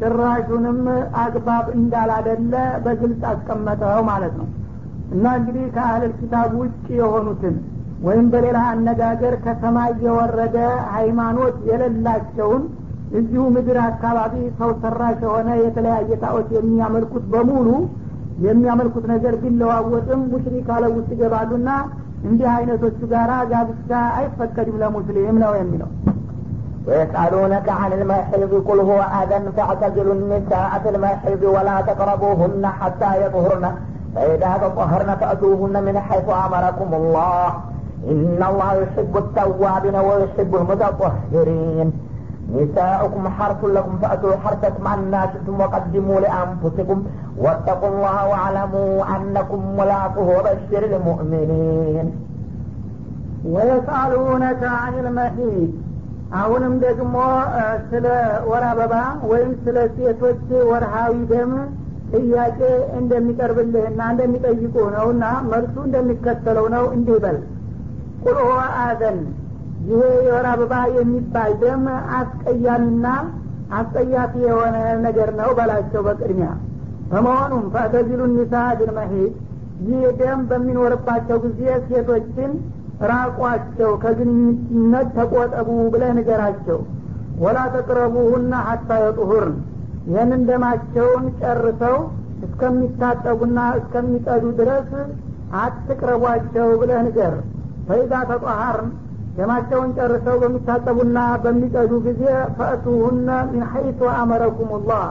ጭራሹንም 0.00 0.78
አግባብ 1.22 1.66
እንዳላደለ 1.76 2.54
በግልጽ 2.84 3.22
አስቀመጠው 3.32 4.00
ማለት 4.10 4.34
ነው። 4.40 4.48
እና 5.14 5.24
እንግዲህ 5.38 5.66
ከአህለል 5.74 6.12
ኪታብ 6.20 6.52
ውጭ 6.60 6.86
የሆኑትን 7.00 7.56
ወይም 8.04 8.26
በሌላ 8.32 8.58
አነጋገር 8.70 9.34
ከሰማይ 9.44 9.92
የወረደ 10.06 10.56
ሃይማኖት 10.94 11.56
የሌላቸውን 11.70 12.62
እዚሁ 13.18 13.42
ምድር 13.54 13.78
አካባቢ 13.88 14.34
ሰው 14.58 14.70
ሰራሽ 14.82 15.18
የሆነ 15.24 15.48
የተለያየ 15.62 16.10
ጣዖት 16.24 16.48
የሚያመልኩት 16.56 17.24
በሙሉ 17.34 17.68
የሚያመልኩት 18.45 19.05
ነገር 19.13 19.33
ቢለዋወጥም 19.43 20.21
ሙሽሪክ 20.33 20.67
አለ 20.75 20.85
ውስጥ 20.97 21.09
ይገባሉና 21.15 21.69
እንዲህ 22.29 22.47
አይነቶቹ 22.55 22.99
ጋራ 23.13 23.31
ጋብቻ 23.51 23.89
አይፈቀድም 24.19 24.79
ለሙስሊም 24.83 25.37
ነው 25.45 25.53
የሚለው 25.61 25.91
ويسألونك 26.87 27.67
عن 27.81 27.91
المحيض 27.93 28.63
قل 28.67 28.79
هو 28.81 28.99
أذى 29.17 29.51
فاعتزلوا 29.57 30.13
النساء 30.13 30.71
في 30.83 30.89
المحيض 30.89 31.43
ولا 31.55 31.81
تقربوهن 31.81 32.63
حتى 32.79 33.11
يطهرن 33.23 33.65
فإذا 34.15 34.51
تطهرن 34.63 35.15
فأتوهن 35.15 35.83
من 35.83 35.99
حيث 35.99 36.27
أمركم 36.47 36.89
الله 36.93 37.47
إن 38.03 38.39
الله 38.49 38.73
يحب 38.75 39.13
التوابين 39.17 39.95
ويحب 40.07 40.51
المتطهرين 40.55 41.87
نساؤكم 42.55 43.23
حرث 43.37 43.61
لكم 43.75 43.93
فأتوا 44.01 44.35
حرثكم 44.43 44.83
عنا 44.87 45.21
شئتم 45.31 45.55
وقدموا 45.61 46.19
لأنفسكم 46.19 46.97
واتقوا 47.37 47.89
الله 47.89 48.17
واعلموا 48.29 48.91
أنكم 49.15 49.61
ملاقوه 49.79 50.29
وبشر 50.37 50.83
المؤمنين 50.91 52.07
ወየስአሉነከ 53.53 54.61
አኒል 54.83 55.05
መሒድ 55.17 55.69
አሁንም 56.39 56.73
ደግሞ 56.85 57.15
ስለ 57.91 58.05
ወር 58.49 58.63
አበባ 58.71 58.95
ወይም 59.29 59.51
ስለ 59.63 59.77
ሴቶች 59.97 60.41
ወርሃዊ 60.71 61.13
ደም 61.31 61.53
ጥያቄ 62.13 62.59
እንደሚቀርብልህና 62.99 64.01
እንደሚጠይቁህ 64.13 64.87
ነውና 64.95 65.23
መልሱ 65.51 65.75
እንደሚከተለው 65.87 66.65
ነው 66.75 66.85
እንዲህ 66.97 67.17
በል 67.25 67.37
ቁል 68.23 68.37
ሁወ 68.47 68.59
አዘን 68.85 69.19
ይሄ 69.86 70.02
የወር 70.26 70.46
አበባ 70.50 70.74
የሚባል 70.96 71.52
ደም 71.62 71.84
አስቀያሚና 72.18 73.06
አስጸያፊ 73.78 74.32
የሆነ 74.46 74.76
ነገር 75.04 75.30
ነው 75.40 75.50
በላቸው 75.58 76.02
በቅድሚያ። 76.06 76.50
በመሆኑም 77.10 77.64
ፈተዚሉ 77.74 78.20
ኒሳ 78.32 78.54
ቢልመሒድ 78.78 79.34
ይህ 79.88 80.02
ደም 80.20 80.40
በሚኖርባቸው 80.50 81.38
ጊዜ 81.44 81.60
ሴቶችን 81.88 82.52
ራቋቸው 83.10 83.90
ከግንኙነት 84.02 85.08
ተቆጠቡ 85.16 85.68
ብለህ 85.94 86.12
ንገራቸው። 86.18 86.78
ወላ 87.42 87.58
ተቅረቡሁና 87.74 88.54
ሀታ 88.66 88.98
የጡሁርን 89.02 89.56
ይህንን 90.08 90.42
ደማቸውን 90.48 91.24
ጨርሰው 91.40 91.96
እስከሚታጠቡና 92.46 93.58
እስከሚጠዱ 93.78 94.44
ድረስ 94.60 94.90
አትቅረቧቸው 95.60 96.68
ብለህ 96.80 97.00
ንገር። 97.06 97.34
ፈይዛ 97.88 98.12
ተጧሃርን 98.30 98.90
ደማቸውን 99.36 99.90
ጨርሰው 99.96 100.36
በሚታጠቡና 100.42 101.18
በሚጠዱ 101.44 101.92
ጊዜ 102.04 102.22
ፈእቱሁነ 102.58 103.28
ሚን 103.48 103.64
ሐይቱ 103.72 104.00
አመረኩም 104.14 104.70
ላህ 104.90 105.06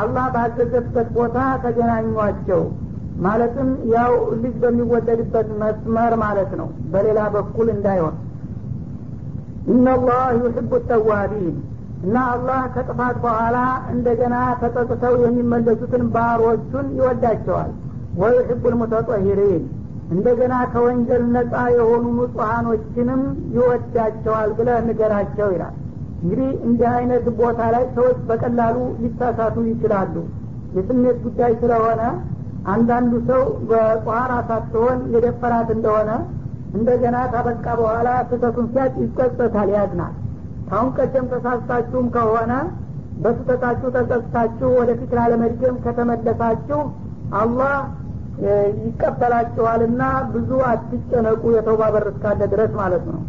አላህ 0.00 0.26
ባዘዘበት 0.34 1.08
ቦታ 1.16 1.36
ተገናኟቸው። 1.64 2.62
ማለትም 3.20 3.70
ያው 3.94 4.12
ልጅ 4.42 4.54
በሚወለድበት 4.62 5.48
መስመር 5.62 6.12
ማለት 6.22 6.52
ነው። 6.60 6.68
በሌላ 6.92 7.20
በኩል 7.34 7.68
እንዳይሆን። 7.74 8.14
ኢነላህ 9.72 10.22
ዩሕቡ 10.38 10.72
ተዋቢን። 10.90 11.56
እና 12.04 12.16
አላህ 12.34 12.60
ከጥፋት 12.74 13.16
በኋላ 13.24 13.56
እንደገና 13.94 14.36
ተጸጽተው 14.62 15.14
የሚመለሱትን 15.24 16.04
ባሮቹን 16.14 16.86
ይወዳቸዋል። 16.98 17.72
ወዩሕቡ 18.20 18.62
ልሙተጠሂሪን 18.72 19.64
እንደገና 20.10 20.54
ከወንጀል 20.72 21.22
ነጻ 21.34 21.54
የሆኑ 21.74 22.04
ንጹሐኖችንም 22.16 23.22
ይወዳቸዋል 23.54 24.50
ብለህ 24.58 24.78
ንገራቸው 24.88 25.48
ይላል። 25.54 25.74
እንግዲህ 26.22 26.50
እንዲህ 26.66 26.88
አይነት 26.94 27.26
ቦታ 27.38 27.60
ላይ 27.74 27.84
ሰዎች 27.96 28.18
በቀላሉ 28.28 28.76
ሊሳሳቱ 29.02 29.56
ይችላሉ። 29.68 30.14
የስሜት 30.76 31.18
ጉዳይ 31.26 31.52
ስለሆነ 31.62 32.02
አንዳንዱ 32.72 33.12
ሰው 33.30 33.42
በጧራ 33.68 34.32
ሳትሆን 34.48 34.98
የደፈራት 35.14 35.68
እንደሆነ 35.76 36.10
እንደገና 36.74 37.16
ታበቃ 37.32 37.66
በኋላ 37.80 38.08
ስህተቱን 38.28 38.66
ሲያጭ 38.72 38.92
ይጸጸታል 39.04 39.70
ያዝናል። 39.76 40.12
ካሁን 40.68 40.90
ቀደም 40.98 41.24
ተሳስታችሁም 41.32 42.08
ከሆነ 42.16 42.52
በስህተታችሁ 43.22 43.88
ተጸጽታችሁ 43.96 44.68
ወደፊት 44.78 45.10
ላለመድገም 45.18 45.78
ከተመለሳችሁ 45.84 46.80
አላህ 47.40 47.74
ይቀበላችኋልና 48.80 50.02
ብዙ 50.32 50.50
አትጨነቁ 50.68 51.42
የተውባ 51.56 51.82
በር 51.94 52.06
እስካለ 52.12 52.40
ድረስ 52.52 52.72
ማለት 52.80 53.04
ነው። 53.10 53.20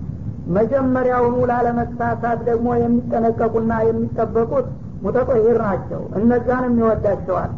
መጀመሪያውኑ 0.56 1.36
ላለመሳሳት 1.50 2.40
ደግሞ 2.48 2.68
የሚጠነቀቁና 2.82 3.74
የሚጠበቁት 3.88 4.68
ሙተጦሂር 5.04 5.58
ናቸው። 5.66 6.02
እነዛንም 6.20 6.74
ይወዳቸዋል 6.82 7.52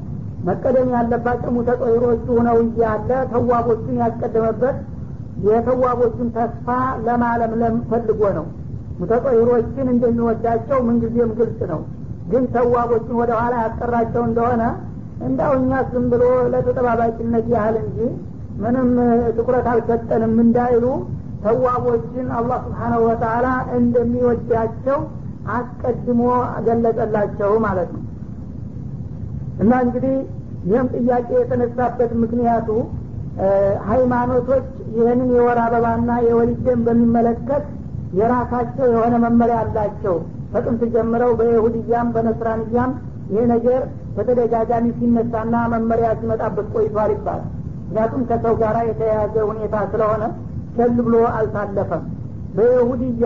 መቀደም 0.47 0.89
ያለባቸው 0.95 1.51
ሙተጦሂሮቹ 1.57 2.27
ነው 2.47 2.57
እያለ 2.65 3.09
ተዋቦቹን 3.31 3.97
ያስቀደመበት 4.01 4.77
የተዋቦቹን 5.47 6.29
ተስፋ 6.35 6.67
ለማለምለም 7.05 7.75
ፈልጎ 7.89 8.21
ነው። 8.37 8.45
ሙተጦሂሮችን 8.99 9.87
እንደሚወዳቸው 9.93 10.79
ምንጊዜም 10.87 11.31
ግልጽ 11.39 11.59
ነው። 11.71 11.81
ግን 12.31 12.43
ተዋቦችን 12.53 13.15
ወደ 13.21 13.31
ኋላ 13.39 13.53
ያስቀራቸው 13.63 14.23
እንደሆነ 14.27 14.63
እንዳው 15.23 15.51
እኛ 15.59 15.81
ዝም 15.89 16.05
ብሎ 16.11 16.23
ለተጠባባቂነት 16.53 17.45
ያህል 17.53 17.75
እንጂ 17.81 17.97
ምንም 18.63 18.89
ትኩረት 19.37 19.67
አልሰጠንም 19.71 20.33
እንዳይሉ 20.43 20.85
ተዋቦችን 21.43 22.27
አላህ 22.37 22.57
ስብሓናሁ 22.65 22.99
ወተላ 23.07 23.47
እንደሚወዳቸው 23.77 24.99
አስቀድሞ 25.55 26.21
ገለጸላቸው 26.67 27.51
ማለት 27.65 27.89
ነው። 27.95 28.03
እና 29.63 29.71
እንግዲህ 29.85 30.15
ይህም 30.69 30.87
ጥያቄ 30.97 31.29
የተነሳበት 31.39 32.11
ምክንያቱ 32.23 32.69
ሃይማኖቶች 33.89 34.65
ይህንን 34.95 35.29
የወር 35.35 35.59
አበባና 35.63 36.11
የወሊድ 36.27 36.67
በሚመለከት 36.85 37.63
የራሳቸው 38.19 38.85
የሆነ 38.93 39.13
መመሪያ 39.23 39.57
አላቸው። 39.63 40.15
ከጥንት 40.53 40.81
ጀምረው 40.95 41.31
በይሁድያም 41.39 42.07
በነስራንያም 42.15 42.91
ይህ 43.33 43.43
ነገር 43.53 43.81
በተደጋጋሚ 44.15 44.85
ሲነሳና 44.97 45.55
መመሪያ 45.73 46.07
ሲመጣበት 46.19 46.67
ቆይቷል 46.75 47.11
ይባላል። 47.15 47.45
ምክንያቱም 47.85 48.21
ከሰው 48.29 48.53
ጋር 48.61 48.75
የተያያዘ 48.89 49.35
ሁኔታ 49.49 49.75
ስለሆነ 49.91 50.23
ቸል 50.75 50.95
ብሎ 51.05 51.15
አልታለፈም። 51.37 52.03
በይሁድያ 52.55 53.25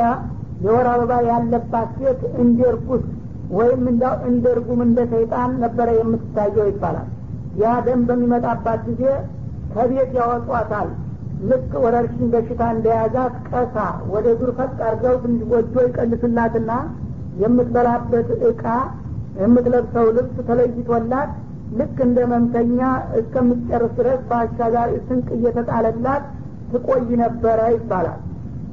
የወር 0.66 0.88
አበባ 0.92 1.14
ያለባት 1.30 1.90
ሴት 2.00 2.22
እንደ 2.44 2.60
እርኩስ 2.72 3.04
ወይም 3.52 3.82
እንደ 4.30 4.46
እርጉም 4.54 4.80
እንደ 4.86 5.00
ሰይጣን 5.12 5.52
ነበረ 5.64 5.90
የምትታየው 5.98 6.66
ይባላል። 6.72 7.08
ያ 7.62 7.74
ደም 7.86 8.02
በሚመጣባት 8.08 8.82
ጊዜ 8.90 9.04
ከቤት 9.74 10.12
ያወጧታል። 10.20 10.90
ልክ 11.50 11.72
ወረርሽኝ 11.84 12.28
በሽታ 12.34 12.62
እንደያዛት 12.76 13.36
ቀሳ 13.50 13.76
ወደ 14.14 14.28
ዱር 14.40 14.52
ፈቅ 14.60 14.78
አርገው 14.88 15.16
ትንሽ 15.24 15.42
ጎጆ 15.52 15.76
ይቀልስላትና 15.88 16.72
የምትበላበት 17.42 18.30
እቃ 18.50 18.64
የምትለብሰው 19.38 20.08
ልብስ 20.18 20.38
ተለይቶላት 20.48 21.32
ልክ 21.80 21.98
እንደ 22.06 22.20
መምተኛ 22.32 22.80
እስከምትጨርስ 23.20 23.92
ድረስ 23.98 24.22
በአሻጋሪ 24.30 24.92
ስንቅ 25.08 25.28
እየተጣለላት 25.38 26.24
ትቆይ 26.72 27.10
ነበረ 27.24 27.60
ይባላል። 27.76 28.20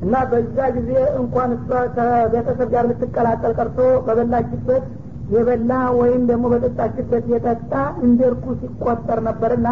እና 0.04 0.14
በዛ 0.30 0.56
ጊዜ 0.76 0.90
እንኳን 1.20 1.50
እሷ 1.56 1.68
ከቤተሰብ 1.96 2.68
ጋር 2.74 2.84
ልትቀላቀል 2.90 3.52
ቀርቶ 3.58 3.78
በበላችበት 4.06 4.84
የበላ 5.34 5.72
ወይም 5.98 6.22
ደግሞ 6.30 6.46
በጠጣችበት 6.52 7.24
የጠጣ 7.32 7.72
እንደ 8.06 8.20
እርኩስ 8.30 8.58
ይቆጠር 8.66 9.20
ነበርና 9.28 9.68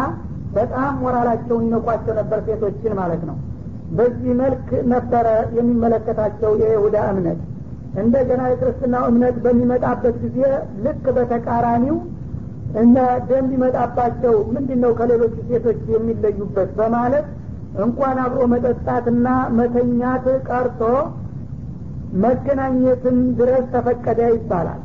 በጣም 0.55 0.93
ሞራላቸውን 1.03 1.65
ይነቋቸው 1.67 2.13
ነበር 2.19 2.39
ሴቶችን 2.47 2.93
ማለት 3.01 3.21
ነው። 3.29 3.37
በዚህ 3.91 4.31
መልክ 4.39 4.67
ነበረ 4.91 5.27
የሚመለከታቸው 5.57 6.51
የይሁዳ 6.61 6.97
እምነት 7.11 7.39
እንደገና 8.01 8.41
የክርስትናው 8.51 9.03
እምነት 9.09 9.35
በሚመጣበት 9.43 10.15
ጊዜ 10.23 10.39
ልክ 10.85 11.03
በተቃራኒው 11.17 11.97
እና 12.81 12.97
ደም 13.27 13.45
ቢመጣባቸው 13.51 14.35
ምንድን 14.53 14.79
ነው 14.83 14.91
ከሌሎች 14.99 15.35
ሴቶች 15.49 15.81
የሚለዩበት 15.93 16.69
በማለት 16.79 17.25
እንኳን 17.83 18.17
አብሮ 18.23 18.41
መጠጣትና 18.53 19.27
መተኛት 19.57 20.25
ቀርቶ 20.47 20.81
መገናኘትን 22.23 23.17
ድረስ 23.37 23.63
ተፈቀደ 23.73 24.19
ይባላል። 24.33 24.81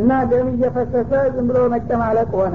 እና 0.00 0.10
ደም 0.30 0.46
እየፈሰሰ 0.54 1.10
ዝም 1.34 1.48
ብሎ 1.50 1.58
መጨማለቅ 1.74 2.30
ሆነ። 2.38 2.54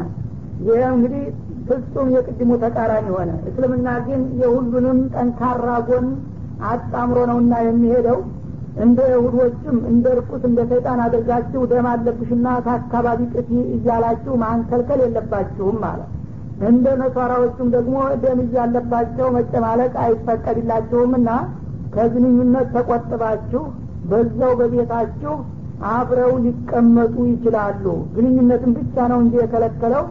ይህ 0.67 0.81
እንግዲህ 0.91 1.23
ፍጹም 1.67 2.07
የቅድሙ 2.15 2.51
ተቃራኒ 2.63 3.07
ሆነ። 3.15 3.31
እስልምና 3.49 3.89
ግን 4.07 4.21
የሁሉንም 4.41 4.99
ጠንካራ 5.15 5.67
ጎን 5.89 6.07
አጣምሮ 6.67 7.17
ነውና 7.31 7.53
የሚሄደው 7.65 8.19
እንደ 8.83 8.99
ይሁዶችም 9.11 9.77
እንደ 9.91 10.05
እርኩስ 10.15 10.43
እንደ 10.49 10.59
ሰይጣን 10.71 10.99
አድርጋችሁ 11.05 11.61
ደም 11.71 11.85
አለብሽና 11.91 12.47
ከአካባቢ 12.65 13.21
ጥፊ 13.33 13.49
እያላችሁ 13.75 14.33
ማንከልከል 14.43 14.99
የለባችሁም 15.05 15.77
ማለት 15.85 16.11
እንደ 16.67 16.85
ነሷራዎቹም 17.01 17.67
ደግሞ 17.75 17.95
ደም 18.23 18.39
እያለባቸው 18.45 19.27
መጨማለቅ 19.37 19.93
አይፈቀድላችሁምና 20.05 21.29
ከግንኙነት 21.95 22.67
ተቆጥባችሁ 22.75 23.63
በዛው 24.09 24.51
በቤታችሁ 24.59 25.33
አብረው 25.91 26.31
ሊቀመጡ 26.45 27.15
ይችላሉ። 27.31 27.83
ግንኙነትን 28.15 28.71
ብቻ 28.77 28.95
ነው 29.11 29.19
እንጂ 29.23 29.35
የከለከለው። 29.41 30.05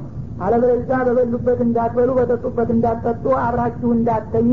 አለበለዛ 0.45 0.91
በበሉበት 1.07 1.61
እንዳትበሉ 1.67 2.11
በጠጡበት 2.19 2.71
እንዳትጠጡ 2.75 3.25
አብራችሁ 3.45 3.91
እንዳተኙ 3.97 4.53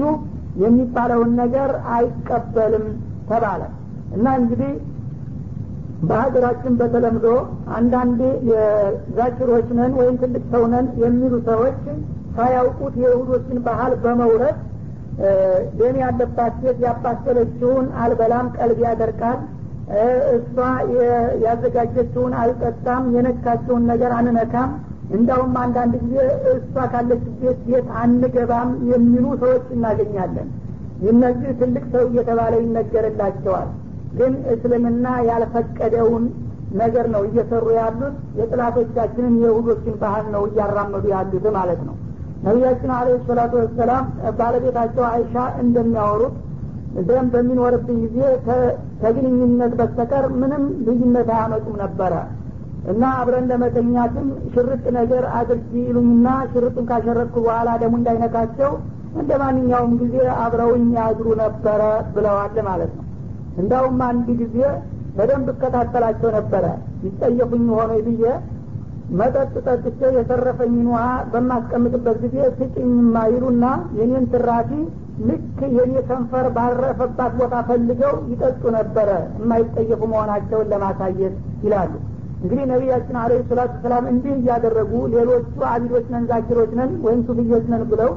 የሚባለውን 0.64 1.32
ነገር 1.42 1.72
አይቀበልም 1.96 2.86
ተባለ 3.30 3.62
እና 4.14 4.28
እንግዲህ 4.40 4.72
በሀገራችን 6.10 6.74
በተለምዶ 6.80 7.28
አንዳንድ 7.78 8.20
የዛኪሮች 8.50 9.68
ነን 9.78 9.94
ወይም 10.00 10.16
ትልቅ 10.24 10.44
ሰው 10.54 10.64
ነን 10.74 10.88
የሚሉ 11.04 11.34
ሰዎች 11.50 11.82
ሳያውቁት 12.38 12.96
የይሁዶችን 13.02 13.58
ባህል 13.68 13.94
በመውረድ 14.04 14.58
ደም 15.80 15.96
ያለባት 16.02 16.54
ሴት 16.62 16.80
ያባሰለችውን 16.86 17.88
አልበላም 18.04 18.48
ቀልብ 18.56 18.80
ያደርቃል 18.86 19.40
እሷ 20.36 20.56
ያዘጋጀችውን 21.46 22.34
አልጠጣም 22.42 23.04
የነካቸውን 23.16 23.84
ነገር 23.92 24.12
አንነካም 24.20 24.72
እንዳውም 25.16 25.54
አንዳንድ 25.64 25.94
ጊዜ 26.04 26.16
እሷ 26.54 26.76
ካለችበት 26.92 27.58
ቤት 27.68 27.88
አንገባም 28.02 28.70
የሚሉ 28.92 29.26
ሰዎች 29.44 29.66
እናገኛለን። 29.76 30.48
እነዚህ 31.10 31.50
ትልቅ 31.62 31.84
ሰው 31.94 32.04
እየተባለ 32.10 32.54
ይነገርላቸዋል 32.64 33.70
ግን 34.14 34.34
እስልምና 34.54 35.06
ያልፈቀደውን 35.30 36.26
ነገር 36.80 37.06
ነው 37.14 37.24
እየሰሩ 37.28 37.66
ያሉት። 37.78 38.16
የጥላቶቻችንን 38.40 39.36
የይሁዶችን 39.44 39.96
ባህል 40.02 40.26
ነው 40.36 40.44
እያራመዱ 40.50 41.06
ያሉት 41.14 41.46
ማለት 41.58 41.82
ነው። 41.88 41.96
ነቢያችን 42.46 42.92
አለ 42.96 43.10
ሰላቱ 43.28 43.54
ወሰላም 43.62 44.06
ባለቤታቸው 44.40 45.04
አይሻ 45.10 45.34
እንደሚያወሩት 45.64 46.34
ደም 47.08 47.28
በሚኖርብኝ 47.34 48.00
ጊዜ 48.06 48.18
ከግንኙነት 49.02 49.72
በስተቀር 49.80 50.26
ምንም 50.42 50.64
ልዩነት 50.88 51.30
አያመጡም 51.36 51.78
ነበረ 51.84 52.14
እና 52.92 53.04
አብረን 53.20 53.46
ለመተኛትም 53.52 54.26
ሽርጥ 54.54 54.84
ነገር 54.98 55.24
አድርጊ 55.38 55.72
ይሉኝና 55.88 56.28
ሽርጡን 56.52 56.86
ካሸረጥኩ 56.90 57.36
በኋላ 57.46 57.70
ደግሞ 57.84 57.96
እንዳይነካቸው 58.02 58.72
እንደ 59.22 59.32
ማንኛውም 59.42 59.94
ጊዜ 60.02 60.16
አብረውኝ 60.44 60.86
ያድሩ 60.98 61.28
ነበረ 61.42 61.82
ብለዋል 62.16 62.58
ማለት 62.70 62.92
ነው 62.98 63.03
እንዳውም 63.62 64.00
አንድ 64.08 64.28
ጊዜ 64.42 64.58
በደንብ 65.18 65.48
እከታተላቸው 65.54 66.30
ነበረ። 66.38 66.66
ይጠየፉኝ 67.06 67.66
ሆነ 67.78 67.92
ብዬ 68.08 68.24
መጠጥ 69.20 69.54
ጠጥቼ 69.66 70.00
የተረፈኝን 70.16 70.88
ውሃ 70.92 71.02
በማስቀምጥበት 71.32 72.18
ጊዜ 72.24 72.38
ስጭኝማ 72.58 73.16
ይሉና 73.34 73.66
የኔን 73.98 74.26
ትራፊ 74.34 74.70
ልክ 75.28 75.44
የኔ 75.76 75.94
ከንፈር 76.08 76.46
ባረፈባት 76.56 77.34
ቦታ 77.40 77.56
ፈልገው 77.68 78.14
ይጠጡ 78.32 78.64
ነበረ። 78.78 79.10
የማይጠየፉ 79.38 80.02
መሆናቸውን 80.14 80.70
ለማሳየት 80.74 81.36
ይላሉ። 81.66 81.94
እንግዲህ 82.42 82.66
ነቢያችን 82.72 83.18
አለ 83.20 83.34
ሰላቱ 83.50 83.74
ሰላም 83.84 84.06
እንዲህ 84.12 84.34
እያደረጉ 84.40 84.94
ሌሎቹ 85.14 85.46
አቢዶች 85.70 86.08
ነን 86.14 86.24
ዛኪሮች 86.32 86.72
ነን 86.80 86.92
ወይም 87.06 87.20
ሱፍዮች 87.28 87.68
ነን 87.74 87.84
ብለው 87.92 88.12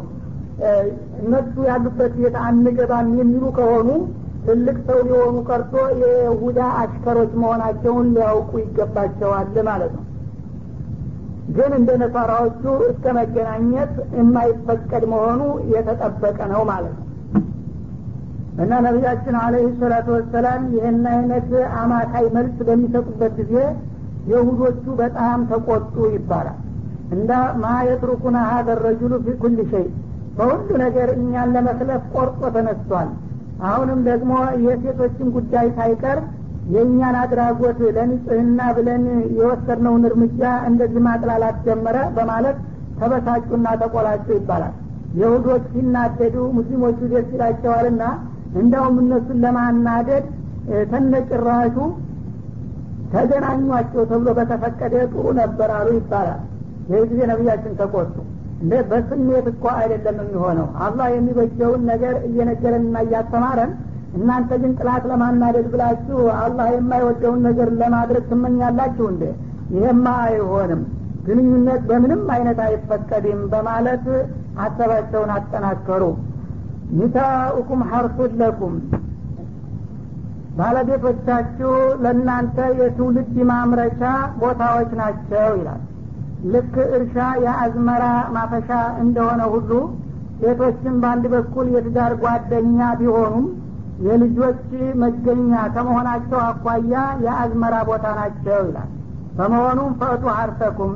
እነሱ 1.20 1.54
ያሉበት 1.68 2.12
ቤት 2.18 2.36
አንገባም 2.46 3.08
የሚሉ 3.20 3.44
ከሆኑ 3.58 3.88
ትልቅ 4.46 4.76
ሰው 4.88 4.98
ሊሆኑ 5.06 5.36
ቀርቶ 5.48 5.72
የይሁዳ 6.00 6.60
አሽከሮች 6.80 7.32
መሆናቸውን 7.42 8.06
ሊያውቁ 8.16 8.52
ይገባቸዋል 8.62 9.56
ማለት 9.68 9.92
ነው። 9.96 10.04
ግን 11.56 11.72
እንደ 11.78 11.90
ነሳራዎቹ 12.02 12.62
እስከ 12.86 13.12
መገናኘት 13.18 13.92
የማይፈቀድ 14.18 15.04
መሆኑ 15.12 15.40
የተጠበቀ 15.74 16.38
ነው 16.52 16.62
ማለት 16.70 16.94
ነው። 16.96 17.04
እና 18.64 18.72
ነቢያችን 18.86 19.34
አለህ 19.40 19.66
ሰላቱ 19.80 20.08
ወሰላም 20.16 20.62
ይህን 20.74 21.04
አይነት 21.12 21.50
አማካይ 21.80 22.26
መልስ 22.36 22.56
በሚሰጡበት 22.68 23.34
ጊዜ 23.40 23.54
የሁዶቹ 24.30 24.84
በጣም 25.00 25.40
ተቆጡ 25.50 25.96
ይባላል። 26.14 26.58
እንዳ 27.12 27.32
ማ 27.62 27.74
የትሩኩና 27.88 28.38
ሀደ 28.50 28.68
ረጁሉ 28.84 29.14
ፊ 29.24 29.34
ኩል 29.42 29.58
ሸይ 29.72 29.86
በሁሉ 30.38 30.68
ነገር 30.82 31.08
እኛን 31.18 31.52
ለመስለፍ 31.54 32.02
ቆርጦ 32.14 32.40
ተነስቷል 32.56 33.10
አሁንም 33.64 34.00
ደግሞ 34.08 34.32
የሴቶችን 34.64 35.28
ጉዳይ 35.36 35.66
ሳይቀር 35.76 36.18
የእኛን 36.74 37.16
አድራጎት 37.20 37.78
ለንጽህና 37.96 38.60
ብለን 38.76 39.04
የወሰድነውን 39.36 40.04
እርምጃ 40.08 40.40
እንደዚህ 40.70 41.02
ማጥላላት 41.06 41.58
ጀመረ 41.66 41.98
በማለት 42.16 42.56
ተበሳጩና 43.00 43.66
ተቆላጩ 43.82 44.26
ይባላል። 44.38 44.74
የሁዶች 45.20 45.64
ሲናደዱ 45.72 46.36
ሙስሊሞቹ 46.56 46.98
ደስ 47.12 47.28
ይላቸዋልና 47.34 48.02
እንዳውም 48.56 48.96
እነሱን 49.02 49.38
ለማናደድ 49.44 50.24
ተነጭራሹ 50.90 51.76
ተገናኟቸው 53.12 54.02
ተብሎ 54.10 54.28
በተፈቀደ 54.38 54.94
ጥሩ 55.12 55.24
ነበር 55.40 55.70
አሉ 55.76 55.88
ይባላል። 55.98 56.40
ይህ 56.90 57.04
ጊዜ 57.10 57.20
ነቢያችን 57.30 57.76
ተቆጡ 57.80 58.14
በስሜት 58.90 59.46
እኮ 59.50 59.64
አይደለም 59.78 60.16
የሚሆነው። 60.22 60.68
አላህ 60.84 61.06
የሚበጀውን 61.12 61.82
ነገር 61.90 62.14
እየነገረንና 62.28 62.96
እያስተማረን 63.06 63.72
እናንተ 64.16 64.50
ግን 64.62 64.72
ጥላት 64.78 65.04
ለማናደድ 65.10 65.66
ብላችሁ 65.72 66.20
አላህ 66.42 66.68
የማይወደውን 66.74 67.40
ነገር 67.48 67.70
ለማድረግ 67.80 68.24
ትመኛላችሁ 68.30 69.06
እንደ 69.12 69.24
ይሄማ 69.74 70.06
አይሆንም። 70.26 70.82
ግንኙነት 71.26 71.82
በምንም 71.88 72.22
አይነት 72.34 72.58
አይፈቀድም 72.66 73.40
በማለት 73.52 74.04
ሀሳባቸውን 74.60 75.30
አጠናከሩ። 75.36 76.02
ኒሳኡኩም 76.98 77.80
ሐርሱን 77.90 78.34
ለኩም። 78.40 78.74
ባለቤቶቻችሁ 80.58 81.72
ለእናንተ 82.02 82.58
የትውልድ 82.78 83.34
ማምረቻ 83.50 84.02
ቦታዎች 84.38 84.90
ናቸው 85.00 85.48
ይላል 85.58 85.82
ልክ 86.52 86.74
እርሻ 86.96 87.14
የአዝመራ 87.44 88.04
ማፈሻ 88.34 88.70
እንደሆነ 89.02 89.42
ሁሉ 89.52 89.70
ሴቶችን 90.40 90.94
በአንድ 91.02 91.24
በኩል 91.34 91.66
የትዳር 91.74 92.12
ጓደኛ 92.22 92.88
ቢሆኑም 93.00 93.46
የልጆች 94.06 94.62
መገኛ 95.02 95.52
ከመሆናቸው 95.74 96.38
አኳያ 96.46 96.94
የአዝመራ 97.24 97.74
ቦታ 97.88 98.06
ናቸው 98.18 98.58
ይላል። 98.68 98.90
በመሆኑም 99.38 99.92
ፈእቱ 100.00 100.24
ሀርሰኩም 100.36 100.92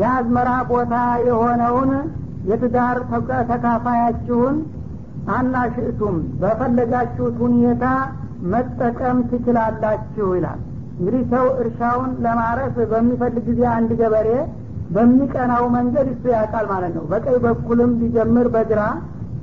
የአዝመራ 0.00 0.50
ቦታ 0.70 0.94
የሆነውን 1.26 1.90
የትዳር 2.50 2.96
ተካፋያችሁን 3.50 4.56
አናሽእቱም 5.36 6.16
በፈለጋችሁት 6.40 7.36
ሁኔታ 7.44 7.84
መጠቀም 8.52 9.18
ትችላላችሁ 9.30 10.26
ይላል። 10.36 10.60
እንግዲህ 10.98 11.22
ሰው 11.32 11.46
እርሻውን 11.62 12.10
ለማረስ 12.24 12.76
በሚፈልግ 12.92 13.44
ጊዜ 13.48 13.62
አንድ 13.74 13.90
ገበሬ 14.00 14.28
በሚቀናው 14.94 15.64
መንገድ 15.74 16.06
እሱ 16.12 16.24
ያውቃል 16.34 16.66
ማለት 16.72 16.92
ነው። 16.98 17.04
በቀኝ 17.10 17.36
በኩልም 17.44 17.92
ቢጀምር 18.00 18.48
በግራ 18.54 18.82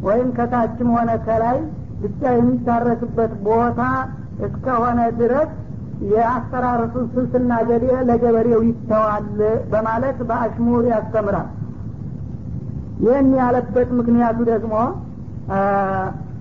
ወይም 0.03 0.29
ከታችም 0.37 0.89
ሆነ 0.95 1.11
ከላይ 1.25 1.57
ብቻ 2.03 2.21
የሚታረስበት 2.35 3.33
ቦታ 3.45 3.81
እስከሆነ 4.45 4.99
ድረስ 5.19 5.51
የአሰራረሱን 6.11 7.05
ስልትና 7.13 7.51
ዘዴ 7.67 7.85
ለገበሬው 8.07 8.61
ይተዋል 8.69 9.27
በማለት 9.71 10.17
በአሽሙር 10.29 10.85
ያስተምራል። 10.91 11.49
ይህን 13.03 13.29
ያለበት 13.39 13.89
ምክንያቱ 13.99 14.39
ደግሞ 14.51 14.73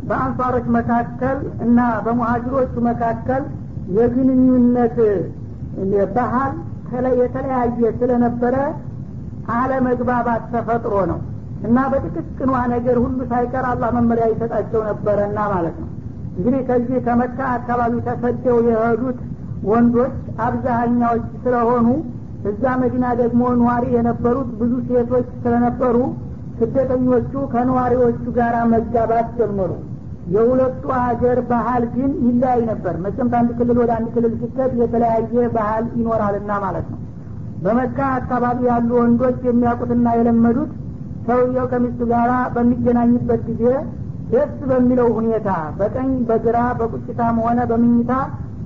በአንሷሮች 0.09 0.67
መካከል 0.77 1.37
እና 1.65 1.79
በሙሀጅሮቹ 2.05 2.75
መካከል 2.89 3.43
የግንኙነት 3.97 4.97
ባህል 6.17 6.53
የተለያየ 7.21 7.91
ስለነበረ 8.01 8.57
አለመግባባት 9.55 10.43
ተፈጥሮ 10.53 10.95
ነው። 11.11 11.21
እና 11.67 11.79
በጥቅቅኗ 11.93 12.53
ነገር 12.73 12.97
ሁሉ 13.03 13.19
ሳይቀር 13.31 13.65
አላህ 13.71 13.91
መመሪያ 13.97 14.25
ይሰጣቸው 14.33 14.81
ነበረና 14.89 15.39
ማለት 15.53 15.77
ነው። 15.83 15.89
እንግዲህ 16.37 16.61
ከዚህ 16.69 16.99
ከመካ 17.07 17.39
አካባቢ 17.57 17.95
ተሰደው 18.07 18.59
የሄዱት 18.69 19.19
ወንዶች 19.65 20.15
አብዛኛዎች 20.47 21.27
ስለሆኑ 21.43 21.89
እዛ 22.51 22.65
መዲና 22.81 23.07
ደግሞ 23.21 23.43
ነዋሪ 23.61 23.85
የነበሩት 23.97 24.49
ብዙ 24.61 24.73
ሴቶች 24.89 25.27
ስለነበሩ 25.43 25.97
ስደተኞቹ 26.59 27.33
ከነዋሪዎቹ 27.53 28.25
ጋር 28.39 28.55
መጋባት 28.73 29.29
ጀመሩ። 29.39 29.71
የሁለቱ 30.33 30.85
ሀገር 31.01 31.39
ባህል 31.49 31.85
ግን 31.95 32.11
ይለያይ 32.27 32.61
ነበር። 32.71 32.95
መቼም 33.05 33.31
ከአንድ 33.33 33.51
ክልል 33.59 33.79
ወደ 33.83 33.93
አንድ 33.97 34.09
ክልል 34.15 34.35
ሲከድ 34.43 34.73
የተለያየ 34.83 35.47
ባህል 35.57 35.87
ይኖራልና 35.97 36.53
ማለት 36.65 36.87
ነው 36.93 36.99
በመካ 37.65 37.99
አካባቢ 38.19 38.61
ያሉ 38.71 38.91
ወንዶች 39.01 39.41
የሚያውቁትና 39.49 40.07
የለመዱት 40.19 40.71
ሰውየው 41.27 41.67
ከሚስቱ 41.73 42.01
ጋር 42.13 42.31
በሚገናኝበት 42.55 43.43
ጊዜ 43.51 43.65
ደስ 44.33 44.55
በሚለው 44.71 45.09
ሁኔታ 45.17 45.49
በቀኝ 45.79 46.11
በግራ 46.29 46.59
በቁጭታም 46.79 47.37
ሆነ 47.45 47.61
በምኝታ 47.71 48.13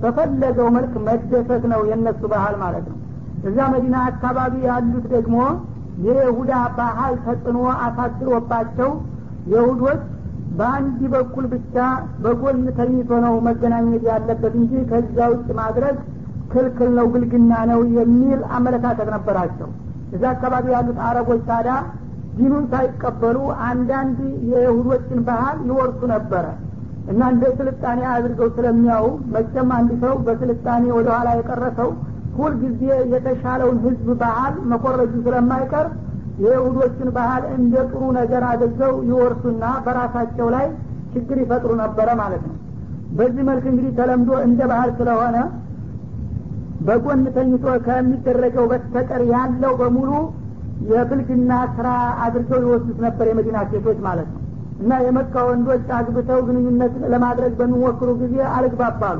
በፈለገው 0.01 0.67
መልክ 0.75 0.93
መደሰት 1.07 1.63
ነው 1.71 1.81
የነሱ 1.89 2.21
ባህል 2.33 2.55
ማለት 2.63 2.85
ነው። 2.91 2.97
እዛ 3.47 3.57
መዲና 3.73 3.95
አካባቢ 4.09 4.53
ያሉት 4.69 5.05
ደግሞ 5.15 5.37
የይሁዳ 6.05 6.51
ባህል 6.77 7.15
ተጽዕኖ 7.25 7.59
አሳድሮባቸው 7.85 8.89
የሁዶች 9.53 10.01
በአንድ 10.57 10.99
በኩል 11.13 11.45
ብቻ 11.53 11.75
በጎን 12.23 12.59
ተኝቶ 12.77 13.11
ነው 13.25 13.33
መገናኘት 13.47 14.03
ያለበት 14.11 14.53
እንጂ 14.61 14.73
ከዛ 14.91 15.17
ውጭ 15.33 15.47
ማድረግ 15.59 15.97
ክልክል 16.57 16.89
ነው 16.97 17.07
ግልግና 17.13 17.53
ነው 17.71 17.79
የሚል 17.97 18.39
አመለካከት 18.57 19.09
ነበራቸው። 19.15 19.69
እዛ 20.15 20.23
አካባቢ 20.33 20.65
ያሉት 20.75 20.99
አረቦች 21.07 21.41
ታዲያ 21.49 21.73
ዲኑን 22.37 22.65
ሳይቀበሉ 22.71 23.37
አንዳንድ 23.67 24.17
የይሁዶችን 24.51 25.19
ባህል 25.27 25.57
ይወርሱ 25.69 26.01
ነበረ 26.13 26.45
እና 27.11 27.21
እንደ 27.33 27.45
ስልጣኔ 27.59 27.99
አድርገው 28.13 28.49
ስለሚያው 28.55 29.05
መቼም 29.33 29.69
አንድ 29.77 29.91
ሰው 30.03 30.13
በስልጣኔ 30.25 30.83
ወደ 30.97 31.07
ኋላ 31.15 31.29
የቀረ 31.37 31.63
ሰው 31.79 31.89
ሁልጊዜ 32.37 32.81
የተሻለውን 33.13 33.77
ህዝብ 33.85 34.07
ባህል 34.21 34.55
መኮረጁ 34.71 35.13
ስለማይቀር 35.25 35.87
የይሁዶችን 36.43 37.09
ባህል 37.15 37.43
እንደ 37.55 37.75
ጥሩ 37.91 38.01
ነገር 38.19 38.43
አድርገው 38.49 38.93
ይወርሱና 39.09 39.63
በራሳቸው 39.85 40.49
ላይ 40.55 40.65
ችግር 41.13 41.37
ይፈጥሩ 41.43 41.71
ነበረ 41.83 42.09
ማለት 42.21 42.43
ነው። 42.49 42.55
በዚህ 43.17 43.43
መልክ 43.49 43.65
እንግዲህ 43.71 43.91
ተለምዶ 43.99 44.31
እንደ 44.47 44.61
ባህል 44.71 44.89
ስለሆነ 44.99 45.37
በጎን 46.87 47.23
ተኝቶ 47.35 47.65
ከሚደረገው 47.85 48.65
በስተቀር 48.71 49.21
ያለው 49.31 49.73
በሙሉ 49.79 50.11
የብልግና 50.89 51.51
ስራ 51.75 51.87
አድርገው 52.25 52.59
ይወስዱት 52.65 52.99
ነበር 53.05 53.25
የመዲና 53.29 53.59
ሴቶች 53.71 53.99
ማለት 54.07 54.27
ነው። 54.33 54.41
እና 54.81 54.93
የመካ 55.05 55.43
ወንዶች 55.47 55.85
አግብተው 55.97 56.39
ግንኙነት 56.47 56.95
ለማድረግ 57.13 57.53
በሚሞክሩ 57.59 58.09
ጊዜ 58.19 58.35
አልግባባሉ 58.57 59.19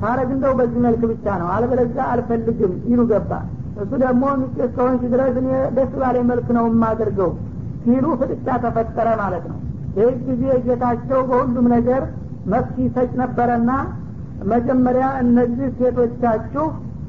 ታረግ 0.00 0.30
እንደው 0.34 0.54
በዚህ 0.58 0.80
መልክ 0.86 1.02
ብቻ 1.10 1.26
ነው 1.42 1.48
አለበለዚያ 1.52 2.06
አልፈልግም 2.14 2.72
ይሉ 2.90 3.02
ገባ። 3.12 3.30
እሱ 3.82 3.92
ደግሞ 4.02 4.24
ሚስቴ 4.40 4.58
እስከሆንሽ 4.66 5.02
ድረስ 5.14 5.36
ደስ 5.76 5.92
ባለ 6.02 6.16
መልክ 6.30 6.48
ነው 6.56 6.64
የማደርገው 6.70 7.30
ሲሉ 7.84 8.06
ፍጥጫ 8.20 8.48
ተፈጠረ 8.64 9.08
ማለት 9.22 9.44
ነው። 9.50 9.58
ይህ 9.98 10.14
ጊዜ 10.28 10.44
ጌታቸው 10.66 11.20
በሁሉም 11.28 11.66
ነገር 11.74 12.02
መፍትሄ 12.52 12.86
ሰጭ 12.96 13.10
ነበረና 13.22 13.70
መጀመሪያ 14.50 15.06
እነዚህ 15.22 15.68
ሴቶቻችሁ 15.78 16.64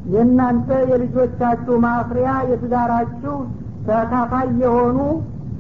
የእናንተ 0.08 0.70
የልጆቻችሁ 0.92 1.76
ማፍሪያ 1.86 2.30
የትዳራችሁ 2.50 3.36
ተካፋይ 3.88 4.50
የሆኑ 4.64 4.98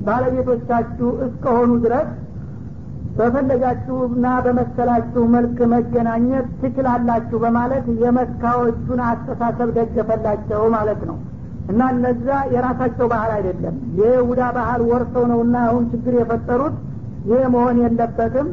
ባለቤቶቻችሁ 0.07 1.09
እስከሆኑ 1.25 1.71
ድረስ 1.85 2.09
በፈለጋችሁና 3.17 4.25
በመሰላችሁ 4.45 5.21
መልክ 5.35 5.59
መገናኘት 5.71 6.47
ትችላላችሁ 6.61 7.37
በማለት 7.43 7.85
የመካዎቹን 8.03 8.99
አስተሳሰብ 9.07 9.69
ደገፈላቸው 9.77 10.61
ማለት 10.75 11.01
ነው። 11.09 11.17
እና 11.71 11.87
እነዛ 11.93 12.27
የራሳቸው 12.53 13.07
ባህል 13.13 13.31
አይደለም። 13.37 13.77
የይሁዳ 13.99 14.41
ባህል 14.57 14.81
ወርሰው 14.91 15.23
ነውና 15.31 15.55
አሁን 15.67 15.85
ችግር 15.93 16.13
የፈጠሩት 16.19 16.75
ይህ 17.29 17.43
መሆን 17.55 17.79
የለበትም። 17.83 18.49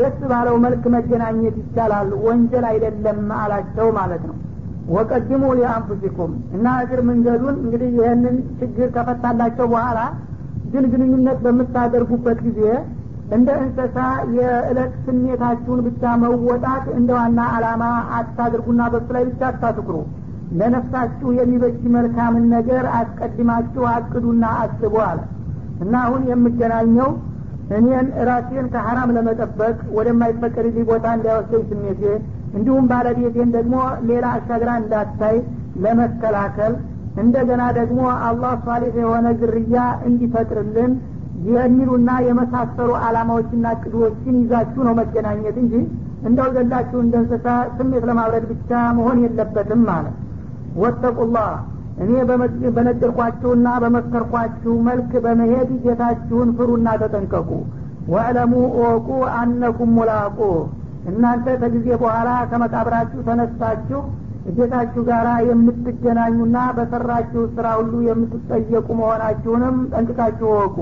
ደስ 0.00 0.16
ባለው 0.30 0.56
መልክ 0.64 0.84
መገናኘት 0.94 1.58
ይቻላል። 1.62 2.08
ወንጀል 2.24 2.64
አይደለም 2.70 3.20
አላቸው 3.38 3.86
ማለት 3.98 4.24
ነው 4.30 4.36
ወቀድሙ 4.90 5.42
ሊአንፉሲኩም 5.58 6.32
እና 6.54 6.66
እግር 6.84 7.00
መንገዱን 7.08 7.56
እንግዲህ 7.62 7.90
ይህንን 7.98 8.36
ችግር 8.60 8.88
ከፈታላቸው 8.96 9.66
በኋላ 9.72 9.98
ግን 10.72 10.84
ግንኙነት 10.92 11.38
በምታደርጉበት 11.44 12.38
ጊዜ 12.46 12.60
እንደ 13.36 13.50
እንስሳ 13.60 13.96
የእለት 14.36 14.94
ስሜታችሁን 15.04 15.80
ብቻ 15.86 16.02
መወጣት 16.22 16.86
እንደ 16.98 17.10
ዋና 17.18 17.40
አላማ 17.54 17.84
አታድርጉና 18.18 18.82
በሱ 18.94 19.08
ላይ 19.16 19.24
ብቻ 19.30 19.42
አታትኩሩ 19.50 19.96
ለነፍሳችሁ 20.58 21.28
የሚበጅ 21.38 21.82
መልካምን 21.94 22.44
ነገር 22.54 22.84
አስቀድማችሁ 22.98 23.84
አቅዱና 23.92 24.44
አስቡ 24.64 24.94
አለ። 25.06 25.20
እና 25.82 25.94
አሁን 26.06 26.22
የምገናኘው 26.30 27.10
እኔን 27.76 28.06
ራሴን 28.28 28.66
ከሀራም 28.72 29.10
ለመጠበቅ 29.16 29.76
ወደማይፈቀድልኝ 29.96 30.84
ቦታ 30.90 31.06
እንዳይወስደኝ 31.16 31.62
ስሜቴ 31.70 32.02
እንዲሁም 32.52 32.86
ባለቤቴን 32.90 33.50
ደግሞ 33.56 33.76
ሌላ 34.08 34.24
አሻግራ 34.36 34.70
እንዳታይ 34.80 35.36
ለመከላከል 35.84 36.72
እንደገና 37.22 37.62
ደግሞ 37.78 38.00
አላህ 38.26 38.52
ሷሊህ 38.66 38.94
የሆነ 39.00 39.26
ግርያ 39.40 39.76
እንዲፈጥርልን 40.08 40.92
የሚሉና 41.52 42.10
የመሳሰሉ 42.26 42.90
አላማዎችና 43.06 43.66
ቅዶችን 43.82 44.34
ይዛችሁ 44.42 44.80
ነው 44.88 44.94
መገናኘት 45.00 45.56
እንጂ 45.62 45.74
እንደው 46.28 46.48
ዘላችሁ 46.56 46.98
እንደ 47.04 47.14
እንስሳ 47.22 47.46
ስሜት 47.76 48.04
ለማብረድ 48.08 48.44
ብቻ 48.52 48.70
መሆን 48.98 49.20
የለበትም 49.24 49.80
ማለት 49.88 50.16
ወተቁላህ። 50.82 51.50
እኔ 52.02 52.10
በነገርኳችሁና 52.76 53.68
በመከርኳችሁ 53.82 54.74
መልክ 54.86 55.10
በመሄድ 55.24 55.70
ጌታችሁን 55.84 56.50
ፍሩና 56.58 56.88
ተጠንቀቁ። 57.02 57.50
ወዕለሙ 58.12 58.52
እወቁ 58.76 59.08
አነኩም 59.38 59.90
ሙላቁ 59.98 60.38
እናንተ 61.10 61.46
ከጊዜ 61.60 61.88
በኋላ 62.02 62.30
ከመቃብራችሁ 62.50 63.20
ተነሳችሁ 63.28 64.00
ጌታችሁ 64.56 65.02
ጋር 65.08 65.26
የምትገናኙና 65.48 66.56
በሰራችሁ 66.76 67.42
ስራ 67.54 67.66
ሁሉ 67.78 67.94
የምትጠየቁ 68.06 68.86
መሆናችሁንም 69.00 69.76
ጠንቅቃችሁ 69.92 70.48
እወቁ። 70.52 70.76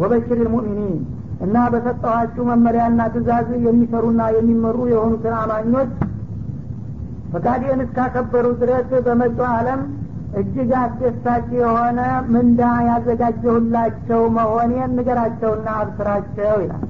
ወበሽር 0.00 0.38
ልሙእሚኒን 0.42 0.98
እና 1.44 1.56
በሰጠኋችሁ 1.72 2.42
መመሪያና 2.50 3.00
ትእዛዝ 3.14 3.48
የሚሰሩና 3.66 4.22
የሚመሩ 4.36 4.78
የሆኑትን 4.90 5.34
አማኞች 5.38 5.92
ፈቃዴን 7.32 7.80
እስካከበሩ 7.84 8.46
ድረስ 8.62 8.88
በመጪው 9.06 9.48
ዓለም 9.54 9.80
እጅግ 10.40 10.70
አስደሳች 10.80 11.48
የሆነ 11.60 12.00
ምንዳ 12.32 12.60
ያዘጋጀሁላቸው 12.88 14.22
መሆኔን 14.36 14.90
ንገራቸውና 14.98 15.68
አብስራቸው 15.80 16.56
ይላል 16.64 16.84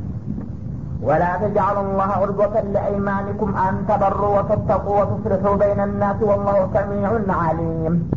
ولا 1.02 1.36
تجعلوا 1.42 1.82
الله 1.82 2.10
عرضة 2.22 2.60
لأيمانكم 2.60 3.54
أن 3.56 3.74
تبروا 3.88 4.38
وتتقوا 4.38 5.00
وتصلحوا 5.00 5.56
بين 5.56 5.80
الناس 5.80 6.16
والله 6.22 6.68
سميع 6.74 7.10
عليم. 7.28 8.10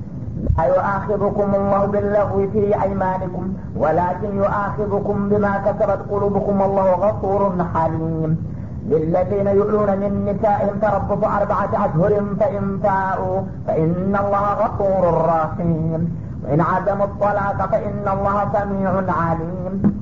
لا 0.57 0.63
يؤاخذكم 0.65 1.55
الله 1.55 1.85
باللغو 1.85 2.47
في 2.53 2.81
أيمانكم 2.83 3.53
ولكن 3.77 4.35
يؤاخذكم 4.37 5.29
بما 5.29 5.57
كسبت 5.57 5.99
قلوبكم 6.11 6.61
والله 6.61 6.91
غفور 6.91 7.65
حليم. 7.73 8.53
للذين 8.89 9.47
يؤلون 9.47 9.89
من 9.99 10.11
نسائهم 10.25 10.79
تربص 10.81 11.27
أربعة 11.39 11.71
أشهر 11.85 12.23
فإن 12.39 12.79
فاءوا 12.83 13.41
فإن 13.67 14.17
الله 14.23 14.45
غفور 14.53 15.03
رحيم. 15.25 16.01
وإن 16.43 16.61
عزموا 16.61 17.05
الطلاق 17.05 17.69
فإن 17.71 18.05
الله 18.15 18.37
سميع 18.53 18.91
عليم. 19.23 19.92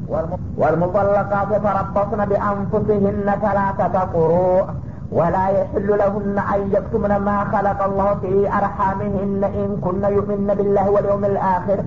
والمطلقات 0.58 1.47
يتربصن 1.52 2.26
بأنفسهن 2.26 3.36
ثلاثة 3.41 4.00
قروء 4.00 4.65
ولا 5.12 5.47
يحل 5.47 5.88
لهن 5.97 6.39
أن 6.56 6.71
يكتمن 6.71 7.17
ما 7.17 7.43
خلق 7.52 7.84
الله 7.84 8.15
في 8.21 8.47
أرحامهن 8.47 9.43
إن 9.43 9.78
كن 9.82 10.04
يؤمن 10.04 10.54
بالله 10.58 10.89
واليوم 10.89 11.26
الآخر 11.26 11.80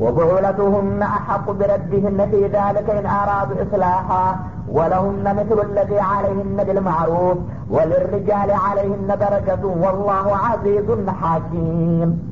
وبعولتهن 0.00 1.02
أحق 1.02 1.50
بردهن 1.50 2.28
في 2.30 2.42
ذلك 2.46 2.90
إن 2.90 3.06
أرادوا 3.06 3.56
إصلاحا 3.62 4.36
ولهن 4.68 5.24
مثل 5.36 5.60
الذي 5.70 6.00
عليهن 6.00 6.64
بالمعروف 6.66 7.38
وللرجال 7.70 8.50
عليهن 8.50 9.08
درجة 9.20 9.64
والله 9.66 10.36
عزيز 10.36 10.84
حكيم 11.22 12.29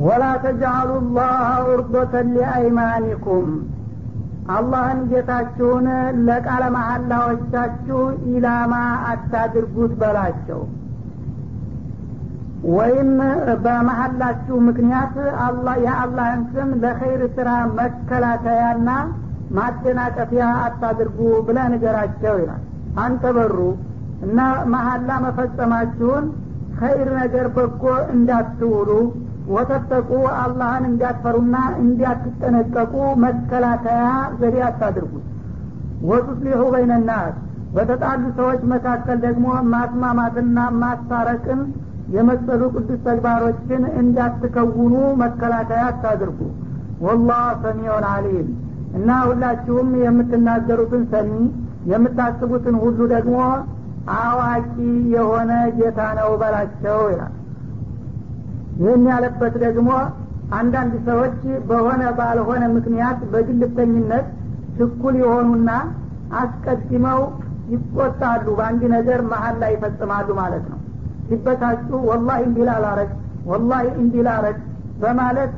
ወላ 0.00 0.24
ተጅአሉ 0.44 0.88
ላህ 1.16 1.40
ኡርዶተን 1.66 2.28
ሊአይማኒኩም። 2.34 3.48
አላህን 4.54 5.00
ጌታችሁን 5.10 5.86
ለቃለ 6.26 6.62
መሐላዎቻችሁ 6.76 7.98
ኢላማ 8.32 8.74
አታድርጉት 9.10 9.92
በላቸው። 10.00 10.60
ወይም 12.70 13.10
በመሐላችሁ 13.64 14.56
ምክንያት 14.68 15.14
የአላህን 15.84 16.42
ስም 16.52 16.70
ለኸይር 16.82 17.22
ስራ 17.36 17.48
መከላከያና 17.78 18.88
ማደናቀፊያ 19.56 20.44
አታድርጉ 20.66 21.18
ብለ 21.46 21.58
ንገራቸው 21.72 22.34
ይላል። 22.42 22.62
አንተበሩ 23.04 23.56
እና 24.26 24.38
መሐላ 24.72 25.10
መፈጸማችሁን 25.24 26.24
ኸይር 26.80 27.08
ነገር 27.20 27.46
በጎ 27.56 27.84
እንዳትውሉ 28.14 28.90
ወተጠቁ 29.50 30.10
አላህን 30.40 30.84
እንዲያትፈሩና 30.88 31.56
እንዲያትጠነቀቁ 31.82 32.94
መከላከያ 33.24 34.02
ዘዴ 34.40 34.56
አታድርጉት 34.66 35.26
ወቱስሊሑ 36.10 36.60
በይነናስ 36.74 37.34
በተጣሉ 37.74 38.22
ሰዎች 38.38 38.60
መካከል 38.72 39.18
ደግሞ 39.24 39.46
ማስማማትና 39.72 40.58
ማስታረቅን 40.82 41.60
የመሰሉ 42.14 42.62
ቅዱስ 42.74 43.00
ተግባሮችን 43.04 43.82
እንዳትከውኑ 44.00 44.94
መከላከያ 45.22 45.82
አታድርጉ። 45.90 46.38
ወላህ 47.04 47.44
ሰሚዑን 47.62 48.06
አሊም 48.12 48.48
እና 48.98 49.10
ሁላችሁም 49.28 49.90
የምትናገሩትን 50.04 51.04
ሰሚ 51.12 51.32
የምታስቡትን 51.90 52.76
ሁሉ 52.82 52.98
ደግሞ 53.14 53.36
አዋቂ 54.18 54.74
የሆነ 55.14 55.50
ጌታ 55.78 56.00
ነው 56.18 56.30
በላቸው 56.40 56.98
ይላል 57.12 57.34
ይህን 58.78 59.04
ያለበት 59.10 59.54
ደግሞ 59.64 59.90
አንዳንድ 60.58 60.94
ሰዎች 61.08 61.36
በሆነ 61.68 62.02
ባልሆነ 62.18 62.62
ምክንያት 62.76 63.18
በግልተኝነት 63.32 64.26
ችኩል 64.78 65.14
የሆኑና 65.22 65.70
አስቀድመው 66.40 67.20
ይቆጣሉ 67.72 68.46
በአንድ 68.58 68.82
ነገር 68.94 69.20
መሀል 69.32 69.56
ላይ 69.62 69.72
ይፈጽማሉ 69.76 70.28
ማለት 70.40 70.64
ነው። 70.70 70.78
ሲበታጩ 71.28 71.88
ወላሂ 72.08 72.40
እንዲህ 72.48 72.64
ወላሂ 73.46 73.86
እንዲህ 74.00 74.22
በማለት 75.02 75.52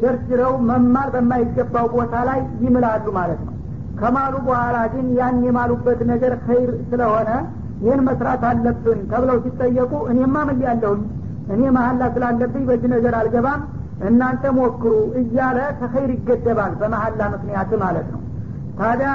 ደርድረው 0.00 0.52
መማር 0.68 1.08
በማይገባው 1.14 1.86
ቦታ 1.94 2.14
ላይ 2.28 2.40
ይምላሉ 2.62 3.06
ማለት 3.18 3.40
ነው። 3.46 3.52
ከማሉ 4.00 4.34
በኋላ 4.46 4.78
ግን 4.94 5.06
ያን 5.18 5.36
የማሉበት 5.46 6.00
ነገር 6.10 6.32
ኸይር 6.46 6.70
ስለሆነ 6.90 7.30
ይህን 7.82 8.00
መስራት 8.08 8.42
አለብን 8.50 8.98
ተብለው 9.10 9.38
ሲጠየቁ 9.44 9.92
እኔማ 10.12 10.34
ምያለሁኝ 10.50 11.02
እኔ 11.54 11.62
መሀላ 11.76 12.02
ስላለብኝ 12.14 12.62
በዚህ 12.68 12.88
ነገር 12.94 13.14
አልገባም። 13.18 13.60
እናንተ 14.08 14.44
ሞክሩ 14.56 14.92
እያለ 15.20 15.58
ከኸይር 15.78 16.10
ይገደባል 16.14 16.72
በመሀላ 16.80 17.20
ምክንያት 17.34 17.70
ማለት 17.82 18.08
ነው። 18.14 18.22
ታዲያ 18.80 19.10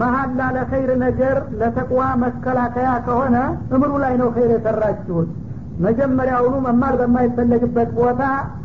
መሀላ 0.00 0.40
ለኸይር 0.56 0.90
ነገር 1.04 1.36
ለተቅዋ 1.60 2.02
መከላከያ 2.22 2.90
ከሆነ 3.06 3.36
እምሩ 3.74 3.92
ላይ 4.04 4.14
ነው 4.20 4.28
ኸይር 4.36 4.50
የሰራችሁት። 4.54 5.30
መጀመሪያውኑ 5.84 6.54
መማር 6.66 6.94
በማይፈለግበት 7.00 7.90
ቦታ 7.98 8.22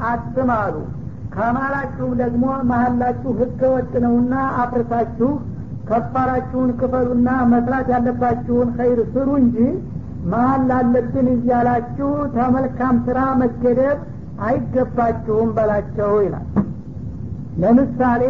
አትማሉ 0.10 0.76
ከማላችሁም 1.36 2.14
ደግሞ 2.22 2.44
መሀላችሁ 2.70 3.32
ህገ 3.40 3.62
ወጥ 3.74 3.92
ነውና 4.04 4.34
አፍርሳችሁ 4.62 5.30
ከፋራችሁን 5.90 6.70
ክፈሉና 6.80 7.30
መስራት 7.52 7.88
ያለባችሁን 7.94 8.70
ኸይር 8.78 9.00
ስሩ 9.14 9.28
እንጂ 9.42 9.58
መሀል 10.26 10.62
ላለብን 10.70 11.28
እያላችሁ 11.34 12.10
ተመልካም 12.36 12.96
ስራ 13.06 13.20
መገደብ 13.42 14.00
አይገባችሁም 14.48 15.50
በላቸው 15.58 16.14
ይላል። 16.26 16.48
ለምሳሌ 17.62 18.24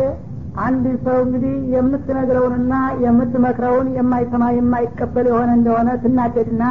አንድ 0.66 0.86
ሰው 1.06 1.18
እንግዲህ 1.24 1.56
የምትነግረውንና 1.74 2.74
የምትመክረውን 3.04 3.88
የማይሰማ 3.98 4.44
የማይቀበል 4.56 5.26
የሆነ 5.32 5.50
እንደሆነ 5.58 5.90
ትናደድና 6.04 6.64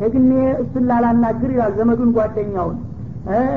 ደግሜ 0.00 0.30
እሱን 0.62 0.84
ላላናግር 0.90 1.50
ይላል 1.54 1.72
ዘመዱን 1.78 2.10
ጓደኛውን። 2.16 2.78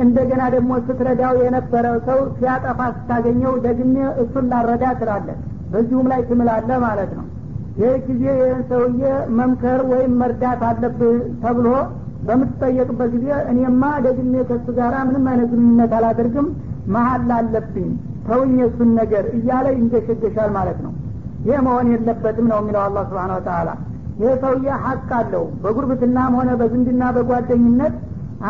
እንደገና 0.03 0.43
ደግሞ 0.55 0.71
ስትረዳው 0.85 1.35
የነበረ 1.43 1.85
ሰው 2.07 2.19
ሲያጠፋ 2.37 2.79
ስታገኘው 2.95 3.53
ደግሜ 3.65 3.93
እሱን 4.23 4.47
ላረዳ 4.51 4.85
ትላለን 4.99 5.39
በዚሁም 5.73 6.07
ላይ 6.11 6.21
ትምላለ 6.29 6.69
ማለት 6.83 7.11
ነው 7.19 7.25
ይህ 7.77 7.93
ጊዜ 8.07 8.23
ይህን 8.39 8.61
ሰውዬ 8.69 9.03
መምከር 9.37 9.79
ወይም 9.91 10.11
መርዳት 10.19 10.61
አለብህ 10.67 11.13
ተብሎ 11.43 11.67
በምትጠየቅበት 12.27 13.09
ጊዜ 13.15 13.29
እኔማ 13.51 13.83
ደግሜ 14.05 14.33
ከሱ 14.49 14.67
ጋር 14.77 14.93
ምንም 15.07 15.25
አይነት 15.31 15.49
ግንኙነት 15.53 15.93
አላደርግም 15.97 16.47
መሀል 16.93 17.31
አለብኝ 17.37 17.89
ተውኝ 18.27 18.57
እሱን 18.67 18.91
ነገር 18.99 19.25
እያለ 19.37 19.65
ይንገሸገሻል 19.75 20.51
ማለት 20.57 20.79
ነው። 20.85 20.93
ይህ 21.47 21.57
መሆን 21.65 21.87
የለበትም 21.93 22.45
ነው 22.51 22.59
የሚለው 22.61 22.81
አላህ 22.85 23.03
ስብሓን 23.09 23.31
ወተላ 23.37 23.69
ይህ 24.19 24.33
ሰውዬ 24.43 24.67
ሀቅ 24.85 25.09
አለው። 25.19 25.43
በጉርብትናም 25.63 26.33
ሆነ 26.39 26.49
በዝንድና 26.59 27.03
በጓደኝነት 27.17 27.95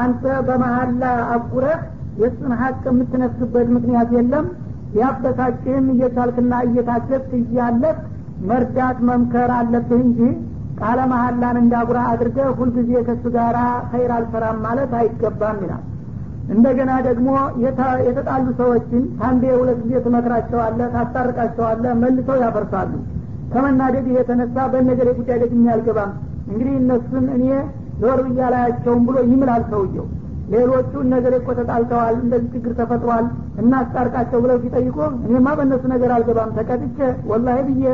አንተ 0.02 0.24
በመሀላ 0.48 1.04
አጉረህ 1.36 1.80
የእሱን 2.20 2.54
ሀቅ 2.62 2.82
የምትነስበት 2.90 3.68
ምክንያት 3.76 4.10
የለም። 4.18 4.46
ያበሳጭህም 4.98 5.86
እየቻልክና 5.94 6.54
እየታገት 6.68 7.30
እያለህ 7.40 7.96
መርዳት 8.50 8.98
መምከር 9.10 9.52
አለብህ 9.58 10.02
እንጂ 10.02 10.20
ቃለ 10.80 11.00
መሀላን 11.12 11.58
እንዳጉራ 11.62 12.00
አድርገህ 12.12 12.48
ሁልጊዜ 12.60 12.92
ከሱ 13.08 13.24
ጋር 13.36 13.56
ኸይር 13.92 14.12
አልሰራም 14.16 14.58
ማለት 14.66 14.94
አይገባም 15.00 15.60
ይላል። 15.66 15.84
እንደገና 16.54 16.92
ደግሞ 17.08 17.30
የተጣሉ 18.06 18.46
ሰዎችን 18.58 19.04
ከአንዴ 19.18 19.44
ሁለት 19.60 19.80
ጊዜ 19.84 20.02
ትመክራቸዋለህ 20.06 20.90
ታስታርቃቸዋለህ 20.96 21.94
መልሰው 22.02 22.38
ያፈርሳሉ። 22.44 22.92
ከመናደድ 23.54 24.08
የተነሳ 24.14 24.58
በነገር 24.74 25.10
ጉዳይ 25.20 25.38
ደግሞ 25.44 25.64
አልገባም። 25.74 26.12
እንግዲህ 26.50 26.76
እነሱን 26.82 27.26
እኔ 27.36 27.46
ዞር 28.02 28.20
ብያላያቸውም 28.28 29.02
ብሎ 29.08 29.18
ይምላል 29.30 29.64
ሰውየው 29.72 30.08
ሌሎቹ 30.52 30.94
ነገር 31.12 31.34
እኮ 31.38 31.50
ተጣልተዋል 31.60 32.16
እንደዚህ 32.22 32.50
ችግር 32.56 32.72
ተፈጥሯል 32.80 33.26
እናስታርቃቸው 33.62 34.40
ብለው 34.44 34.58
ሲጠይቁ 34.64 34.98
እኔማ 35.28 35.48
በእነሱ 35.58 35.84
ነገር 35.94 36.12
አልገባም 36.16 36.52
ተቀጥቼ 36.58 36.98
ወላሂ 37.30 37.60
ብዬ 37.70 37.86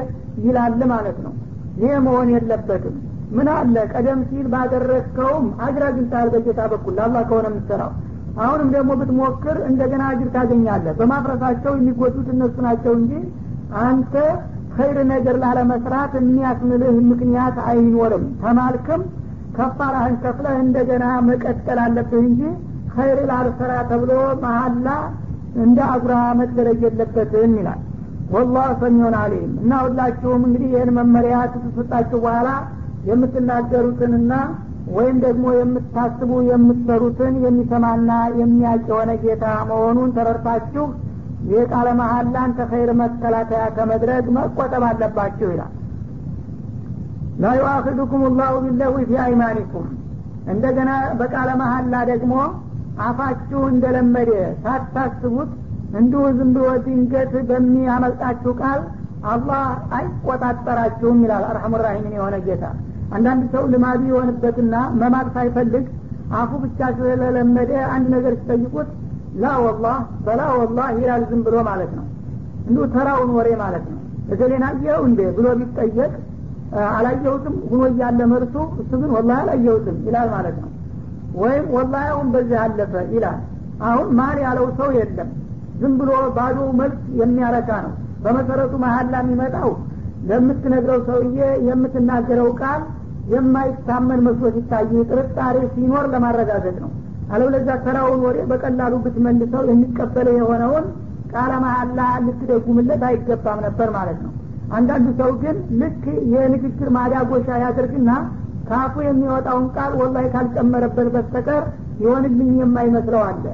ይላል 0.46 0.82
ማለት 0.94 1.18
ነው። 1.26 1.34
ይህ 1.82 1.94
መሆን 2.06 2.30
የለበትም። 2.34 2.96
ምን 3.32 3.48
አለ? 3.54 3.76
ቀደም 3.94 4.20
ሲል 4.30 4.46
ባደረግከውም 4.54 5.46
አጅር 5.66 5.84
አግኝተሃል 5.88 6.30
በጌታ 6.34 6.62
በኩል 6.72 6.94
ለአላህ 6.98 7.24
ከሆነ 7.30 7.46
የምትሰራው። 7.52 7.92
አሁንም 8.40 8.70
ደግሞ 8.76 8.92
ብትሞክር 9.00 9.58
እንደገና 9.70 10.02
አጅር 10.12 10.30
ታገኛለህ። 10.36 10.96
በማፍረሳቸው 11.00 11.74
የሚጎዱት 11.78 12.28
እነሱ 12.34 12.56
ናቸው 12.68 12.94
እንጂ 13.00 13.12
አንተ 13.84 14.14
ኸይር 14.76 14.98
ነገር 15.12 15.36
ላለመስራት 15.44 16.12
የሚያስምልህ 16.20 16.92
ምክንያት 17.12 17.58
አይኖርም። 17.70 18.26
ተማልክም 18.44 19.02
ከፋራህን 19.58 20.16
ከፍለህ 20.24 20.58
እንደገና 20.64 21.06
መቀጠል 21.28 21.80
አለብህ 21.86 22.24
እንጂ 22.24 22.42
ኸይር 22.94 23.20
ላልሰራ 23.30 23.74
ተብሎ 23.90 24.12
መሀላ 24.44 24.88
እንደ 25.64 25.80
አጉራ 25.94 26.16
መደረግ 26.40 26.80
የለበትም 26.86 27.54
ይላል። 27.60 27.80
ወላህ 28.34 28.68
ሰሚዑን 28.82 29.16
አሊም 29.20 29.52
እና 29.62 29.72
ሁላችሁም 29.86 30.42
እንግዲህ 30.48 30.70
ይህን 30.74 30.92
መመሪያ 30.98 31.36
ከተሰጣችሁ 31.54 32.18
በኋላ 32.26 32.50
የምትናገሩትንና 33.10 34.34
ወይም 34.90 35.18
ደግሞ 35.24 35.46
የምታስቡ 35.56 36.32
የምትሰሩትን 36.50 37.34
የሚሰማና 37.44 38.12
የሚያቅ 38.40 38.82
የሆነ 38.92 39.12
ጌታ 39.24 39.46
መሆኑን 39.70 40.14
ተረድታችሁ 40.16 40.86
የቃለ 41.52 41.90
መሀላን 42.00 42.52
ከኸይር 42.58 42.90
መከላከያ 43.02 43.66
ከመድረግ 43.76 44.26
መቆጠብ 44.38 44.84
አለባችሁ 44.90 45.50
ይላል 45.54 45.74
ላ 47.40 47.52
ዩአኪዱኩም 47.58 48.24
ላሁ 48.40 48.54
ቢለዊ 48.66 48.96
ፊ 49.10 49.18
አይማኒኩም 49.26 49.88
እንደገና 50.54 50.92
በቃለ 51.20 51.50
መሀላ 51.62 51.96
ደግሞ 52.12 52.34
አፋችሁ 53.06 53.62
እንደለመደ 53.74 54.32
ሳታስቡት 54.64 55.52
እንዲሁ 56.00 56.24
ዝም 56.38 56.50
ብሎ 56.56 56.66
ድንገት 56.86 57.34
በሚያመልጣችሁ 57.50 58.52
ቃል 58.62 58.82
አላህ 59.32 59.64
አይቆጣጠራችሁም 59.98 61.18
ይላል 61.24 61.44
አርሐሙ 61.50 61.74
ራሒምን 61.86 62.14
የሆነ 62.18 62.36
ጌታ። 62.46 62.66
አንዳንድ 63.16 63.44
ሰው 63.54 63.64
ልማዱ 63.74 64.02
የሆንበትና 64.12 64.76
መማቅ 65.00 65.28
ሳይፈልግ 65.36 65.86
አፉ 66.40 66.52
ብቻ 66.64 66.80
ስለለመደ 66.98 67.72
አንድ 67.94 68.08
ነገር 68.16 68.34
ሲጠይቁት 68.40 68.90
ላ 69.42 69.54
ወላህ 69.66 69.98
በላ 70.26 70.42
ወላህ 70.60 70.88
ይላል 71.00 71.24
ዝም 71.30 71.42
ብሎ 71.48 71.56
ማለት 71.70 71.92
ነው። 71.98 72.06
እንዲሁ 72.68 72.86
ተራውን 72.96 73.32
ወሬ 73.38 73.50
ማለት 73.64 73.86
ነው። 73.92 74.00
እገሌን 74.34 74.64
አየኸው 74.70 75.04
እንዴ 75.10 75.22
ብሎ 75.38 75.48
ቢጠየቅ 75.60 76.12
አላየሁትም። 76.90 77.56
ሁኖ 77.70 77.82
እያለ 77.92 78.20
መርሱ 78.32 78.56
እሱ 78.82 78.92
ግን 79.02 79.12
ወላሂ 79.16 79.38
አላየሁትም 79.44 79.98
ይላል 80.08 80.30
ማለት 80.36 80.58
ነው። 80.64 80.70
ወይም 81.36 81.66
ወላሂ 81.76 82.06
አሁን 82.14 82.28
በዚህ 82.34 82.58
አለፈ 82.64 82.94
ይላል። 83.14 83.40
አሁን 83.88 84.08
ማን 84.20 84.38
ያለው 84.46 84.68
ሰው 84.80 84.90
የለም። 84.98 85.30
ዝም 85.82 85.94
ብሎ 86.00 86.12
ባዶ 86.38 86.58
መልስ 86.80 87.02
የሚያረካ 87.20 87.70
ነው። 87.86 87.94
በመሰረቱ 88.24 88.74
መሀላ 88.84 89.14
የሚመጣው 89.24 89.70
ለምትነግረው 90.30 91.02
ሰውዬ 91.10 91.38
የምትናገረው 91.68 92.50
ቃል 92.62 92.82
የማይታመን 93.34 94.22
መስሎ 94.26 94.46
ሲታይ 94.56 94.90
ጥርጣሬ 95.10 95.58
ሲኖር 95.74 96.06
ለማረጋገጥ 96.14 96.76
ነው። 96.84 96.92
አለበለዚያ 97.32 97.76
ተራውን 97.86 98.20
ወሬ 98.26 98.38
በቀላሉ 98.52 98.94
ብትመልሰው 99.04 99.64
የሚቀበለው 99.70 100.36
የሆነውን 100.40 100.86
ቃለ 101.34 101.52
መሀላ 101.66 101.98
ልትደጉምለት 102.26 103.02
አይገባም 103.10 103.60
ነበር 103.66 103.90
ማለት 103.98 104.20
ነው 104.26 104.32
አንዳንዱ 104.70 105.08
ሰው 105.20 105.32
ግን 105.44 105.58
ልክ 105.80 106.04
የንግግር 106.34 106.90
ማዳጎሻ 106.98 107.48
ያደርግና 107.64 108.12
ካፉ 108.70 108.96
የሚወጣውን 109.06 109.66
ቃል 109.76 109.94
ወላሂ 110.00 110.26
ካልጨመረበት 110.34 111.08
በስተቀር 111.14 111.64
ይሆንልኝ 112.02 112.52
የማይመስለው 112.62 113.22
አለ? 113.30 113.46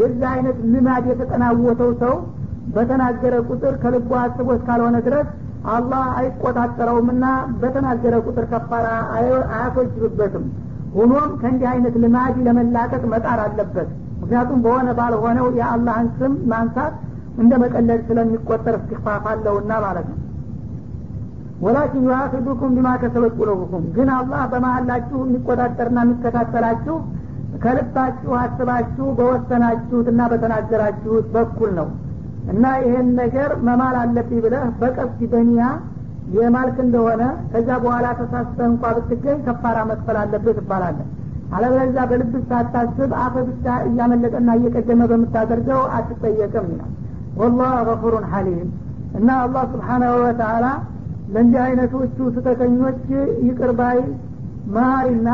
የዚህ 0.00 0.26
አይነት 0.32 0.58
ልማድ 0.72 1.04
የተጠናወተው 1.10 1.90
ሰው 2.02 2.14
በተናገረ 2.74 3.34
ቁጥር 3.48 3.74
ከልቡ 3.82 4.10
አስቦ 4.20 4.48
እስካልሆነ 4.58 4.96
ድረስ 5.06 5.28
አላህ 5.72 6.04
አይቆጣጠረውምና 6.20 7.24
በተናገረ 7.62 8.14
ቁጥር 8.26 8.44
ከፋራ 8.52 8.86
አያስወጅብበትም 9.16 10.44
ሆኖም 10.94 11.30
ከእንዲህ 11.40 11.68
አይነት 11.72 11.94
ልማድ 12.04 12.36
ለመላቀቅ 12.46 13.02
መጣር 13.12 13.40
አለበት። 13.44 13.88
ምክንያቱም 14.22 14.58
በሆነ 14.64 14.88
ባልሆነው 14.98 15.46
የአላህን 15.58 16.08
ስም 16.18 16.32
ማንሳት 16.52 16.94
እንደ 17.38 17.52
መቀለድ 17.62 18.00
ስለሚቆጠር 18.08 18.74
እስትክፋፍ 18.80 19.24
አለውና 19.32 19.72
ማለት 19.84 20.08
ነው 20.10 20.18
ወላኪን 21.60 22.04
ዩአኪዱኩም 22.06 22.74
ቢማ 22.76 22.90
ከሰበት 23.00 23.32
ቁሉብኩም 23.40 23.84
ግን 23.96 24.08
አላህ 24.16 24.42
በመሀላችሁ 24.52 25.18
የሚቆጣጠርና 25.24 25.98
የሚከታተላችሁ 26.04 26.96
ከልባችሁ 27.64 28.32
አስባችሁ 28.40 29.06
በወሰናችሁትና 29.18 30.20
በተናገራችሁት 30.32 31.26
በኩል 31.34 31.70
ነው። 31.78 31.88
እና 32.52 32.64
ይሄን 32.82 33.08
ነገር 33.20 33.50
መማል 33.66 33.96
አለብኝ 34.02 34.38
ብለህ 34.44 34.64
በቀስድ 34.80 35.20
በኒያ 35.32 35.64
የማልክ 36.36 36.76
እንደሆነ 36.84 37.22
ከዛ 37.52 37.68
በኋላ 37.82 38.06
ተሳስተህ 38.18 38.66
እንኳ 38.70 38.92
ብትገኝ 38.96 39.38
ከፋራ 39.46 39.78
መክፈል 39.90 40.16
አለብህ 40.22 40.54
ትባላለህ። 40.58 41.06
አለበለዚያ 41.54 42.02
በልብስ 42.10 42.44
ሳታስብ 42.50 43.10
አፈ 43.22 43.34
ብቻ 43.48 43.66
እያመለጠና 43.88 44.50
እየቀደመ 44.58 45.08
በምታደርገው 45.12 45.80
አትጠየቅም 45.96 46.66
ይላል። 46.72 46.92
ወላህ 47.40 47.72
ገፉሩን 47.88 48.26
ሐሊም። 48.32 48.68
እና 49.18 49.28
አላህ 49.44 49.64
ስብሓናሁ 49.72 50.12
ወተአላ 50.24 50.66
ለእንዲህ 51.32 51.60
አይነቶቹ 51.64 52.16
ስተተኞች 52.36 53.02
ይቅርባይ 53.46 53.98
መሀሪና 54.74 55.28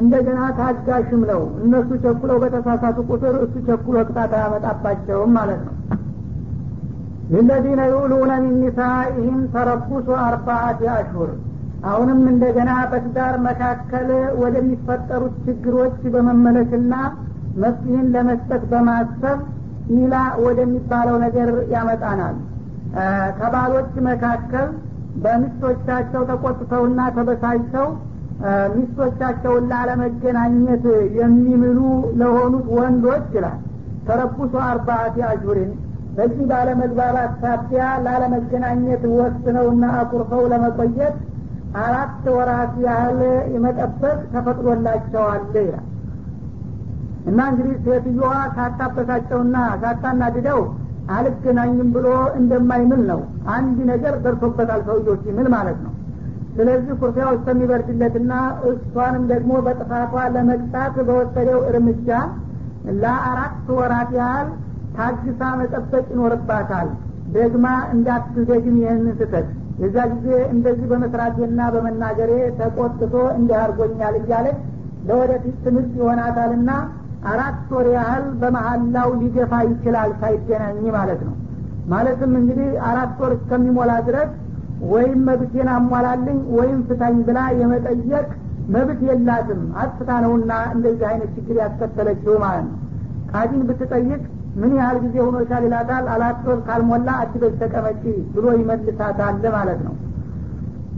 እንደገና 0.00 0.40
ታጋሽም 0.58 1.22
ነው። 1.30 1.42
እነሱ 1.64 1.88
ቸኩለው 2.04 2.36
በተሳሳቱ 2.42 2.98
ቁጥር 3.10 3.36
እሱ 3.44 3.54
ቸኩሎ 3.68 3.96
ቅጣት 4.08 4.32
አያመጣባቸውም 4.38 5.32
ማለት 5.38 5.62
ነው። 5.66 5.74
ልለዚነ 7.32 7.80
ዩሉነ 7.92 8.32
ሚን 8.44 8.54
ኒሳኢህም 8.62 9.40
አርባአት 10.22 10.80
አሽሁር 10.94 11.30
አሁንም 11.84 12.20
እንደገና 12.30 12.70
በትዳር 12.90 13.34
መካከል 13.46 14.08
ወደሚፈጠሩት 14.40 15.36
ችግሮች 15.44 15.98
በመመለስና 16.14 16.94
መፍትህን 17.56 18.06
ለመስጠት 18.14 18.62
በማሰብ 18.72 19.38
ኢላ 19.94 20.14
ወደሚባለው 20.44 21.16
ነገር 21.22 21.48
ያመጣናል። 21.72 22.36
ከባሎች 23.38 23.90
መካከል 24.08 24.68
በሚስቶቻቸው 25.16 26.22
ተቆጥተውና 26.30 27.00
ተበሳጭተው 27.16 27.88
ሚስቶቻቸውን 28.74 29.64
ላለመገናኘት 29.72 30.84
የሚምሉ 31.18 31.78
ለሆኑት 32.20 32.66
ወንዶች 32.76 33.26
ይላል። 33.36 33.58
ተረቡሱ 34.06 34.54
አርባአቲ 34.66 35.16
አጁሪን 35.30 35.72
በዚህ 36.16 36.44
ባለመግባባት 36.50 37.32
ሳቢያ 37.42 37.82
ላለመገናኘት 38.06 39.02
ወስነውና 39.18 39.84
አኩርፈው 39.98 40.42
ለመቆየት 40.52 41.16
አራት 41.82 42.24
ወራት 42.36 42.74
ያህል 42.86 43.20
የመጠበቅ 43.54 44.18
ተፈቅዶላቸዋል 44.32 45.42
ይላል። 45.58 45.86
እና 47.26 47.40
እንግዲህ 47.50 47.74
ሴትዮዋ 47.84 48.32
ሳታበሳጨውና 48.56 49.56
ሳታናድደው 49.82 50.60
አልገናኝም 51.12 51.88
ብሎ 51.94 52.06
እንደማይምል 52.38 53.02
ነው። 53.10 53.20
አንድ 53.54 53.78
ነገር 53.90 54.14
ደርሶበታል 54.24 54.80
ሰውየው 54.88 55.16
ሲምል 55.22 55.48
ማለት 55.54 55.78
ነው። 55.84 55.92
ስለዚህ 56.56 56.94
ኩርፊያው 57.00 57.30
እስከሚበርድለትና 57.36 58.32
እሷንም 58.70 59.24
ደግሞ 59.32 59.52
በጥፋቷ 59.66 60.14
ለመቅጣት 60.34 60.96
በወሰደው 61.08 61.60
እርምጃ 61.70 62.08
ለአራት 63.02 63.68
ወራት 63.78 64.10
ያህል 64.18 64.48
ታግሳ 64.96 65.40
መጠበቅ 65.60 66.04
ይኖርባታል። 66.14 66.88
ደግማ 67.34 67.66
እንዳትደግም 67.94 68.76
ይህንን 68.82 69.10
ስተት 69.18 69.48
የዛ 69.80 69.96
ጊዜ 70.12 70.28
እንደዚህ 70.54 70.86
በመስራቴና 70.90 71.60
በመናገሬ 71.74 72.30
ተቆጥቶ 72.58 73.14
እንዲህ 73.36 73.56
አድርጎኛል 73.60 74.14
እያለች 74.20 74.58
ለወደፊት 75.08 75.56
ትምህርት 75.64 75.92
ይሆናታልና 76.00 76.70
አራት 77.30 77.70
ወር 77.72 77.86
ያህል 77.94 78.26
በመሀላው 78.40 79.08
ሊገፋ 79.20 79.52
ይችላል 79.66 80.10
ሳይገናኝ 80.20 80.84
ማለት 80.96 81.20
ነው። 81.28 81.34
ማለትም 81.90 82.32
እንግዲህ 82.40 82.70
አራት 82.90 83.14
ወር 83.22 83.32
እስከሚሞላ 83.36 83.92
ድረስ 84.08 84.30
ወይም 84.90 85.18
መብቴን 85.28 85.68
አሟላልኝ 85.74 86.38
ወይም 86.58 86.78
ፍታኝ 86.88 87.16
ብላ 87.26 87.38
የመጠየቅ 87.60 88.28
መብት 88.74 89.00
የላትም። 89.08 89.62
አጥፍታ 89.82 90.10
ነውና 90.24 90.52
እንደዚህ 90.74 91.06
አይነት 91.10 91.30
ችግር 91.36 91.56
ያስከተለችው 91.62 92.34
ማለት 92.44 92.66
ነው። 92.68 92.76
ቃዲን 93.32 93.62
ብትጠይቅ 93.68 94.22
ምን 94.60 94.72
ያህል 94.78 94.96
ጊዜ 95.04 95.16
ሆኖሻል 95.26 95.64
ይላታል? 95.66 96.04
አራት 96.14 96.40
ወር 96.48 96.60
ካልሞላ 96.68 97.08
አትበጅ 97.22 97.54
ተቀመጪ 97.62 98.02
ብሎ 98.34 98.46
ይመልሳታል 98.60 99.36
ማለት 99.56 99.80
ነው። 99.86 99.94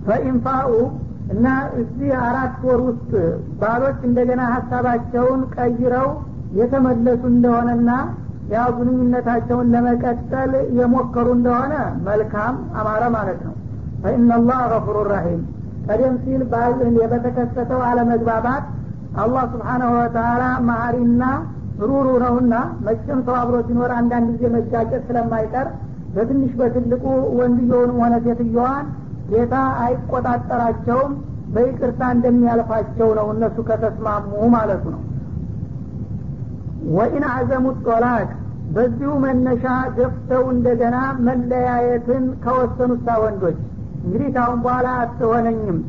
ፈኢንፋኡ 0.07 0.71
እና 1.33 1.47
እዚህ 1.81 2.11
አራት 2.25 2.57
ወር 2.69 2.81
ውስጥ 2.89 3.11
ባሎች 3.61 4.01
እንደገና 4.09 4.43
ሀሳባቸውን 4.55 5.41
ቀይረው 5.55 6.09
የተመለሱ 6.59 7.23
እንደሆነና 7.33 7.91
ያው 8.53 8.69
ግንኙነታቸውን 8.79 9.69
ለመቀጠል 9.75 10.53
የሞከሩ 10.79 11.27
እንደሆነ 11.37 11.75
መልካም 12.09 12.55
አማረ 12.81 13.03
ማለት 13.17 13.41
ነው። 13.47 13.55
ፈኢናላህ 14.03 14.61
ገፉሩ 14.73 14.99
ረሒም። 15.11 15.43
ቀደም 15.87 16.15
ሲል 16.25 16.43
በተከሰተው 17.13 17.81
አለመግባባት 17.89 18.65
አላህ 19.23 19.45
ስብሓናሁ 19.53 19.91
ወተላ 19.97 20.43
መሀሪና 20.69 21.23
ሩሩ 21.83 22.09
ነውና 22.23 22.55
መቼም 22.87 23.21
ሰው 23.27 23.37
ሲኖር 23.69 23.91
አንዳንድ 23.99 24.29
ጊዜ 24.35 24.51
መጋጨት 24.55 25.03
ስለማይቀር 25.09 25.69
በትንሽ 26.15 26.53
በትልቁ 26.59 27.05
ወንድየውንም 27.39 27.99
ሆነ 28.03 28.15
ሴትየዋን 28.27 28.87
ጌታ 29.33 29.55
አይቆጣጠራቸውም 29.85 31.13
በይቅርታ 31.55 32.03
እንደሚያልፋቸው 32.17 33.09
ነው 33.19 33.27
እነሱ 33.35 33.57
ከተስማሙ 33.69 34.31
ማለቱ 34.55 34.85
ነው። 34.95 35.03
ወኢን 36.95 37.25
አዘሙ 37.33 37.67
ጦላቅ 37.87 38.29
በዚሁ 38.75 39.11
መነሻ 39.25 39.65
ገፍተው 39.97 40.45
እንደገና 40.55 40.97
መለያየትን 41.27 42.25
ከወሰኑታ 42.45 43.17
ወንዶች 43.23 43.59
እንግዲህ 44.05 44.29
ካሁን 44.37 44.59
በኋላ 44.65 44.89
አትሆነኝም። 45.03 45.81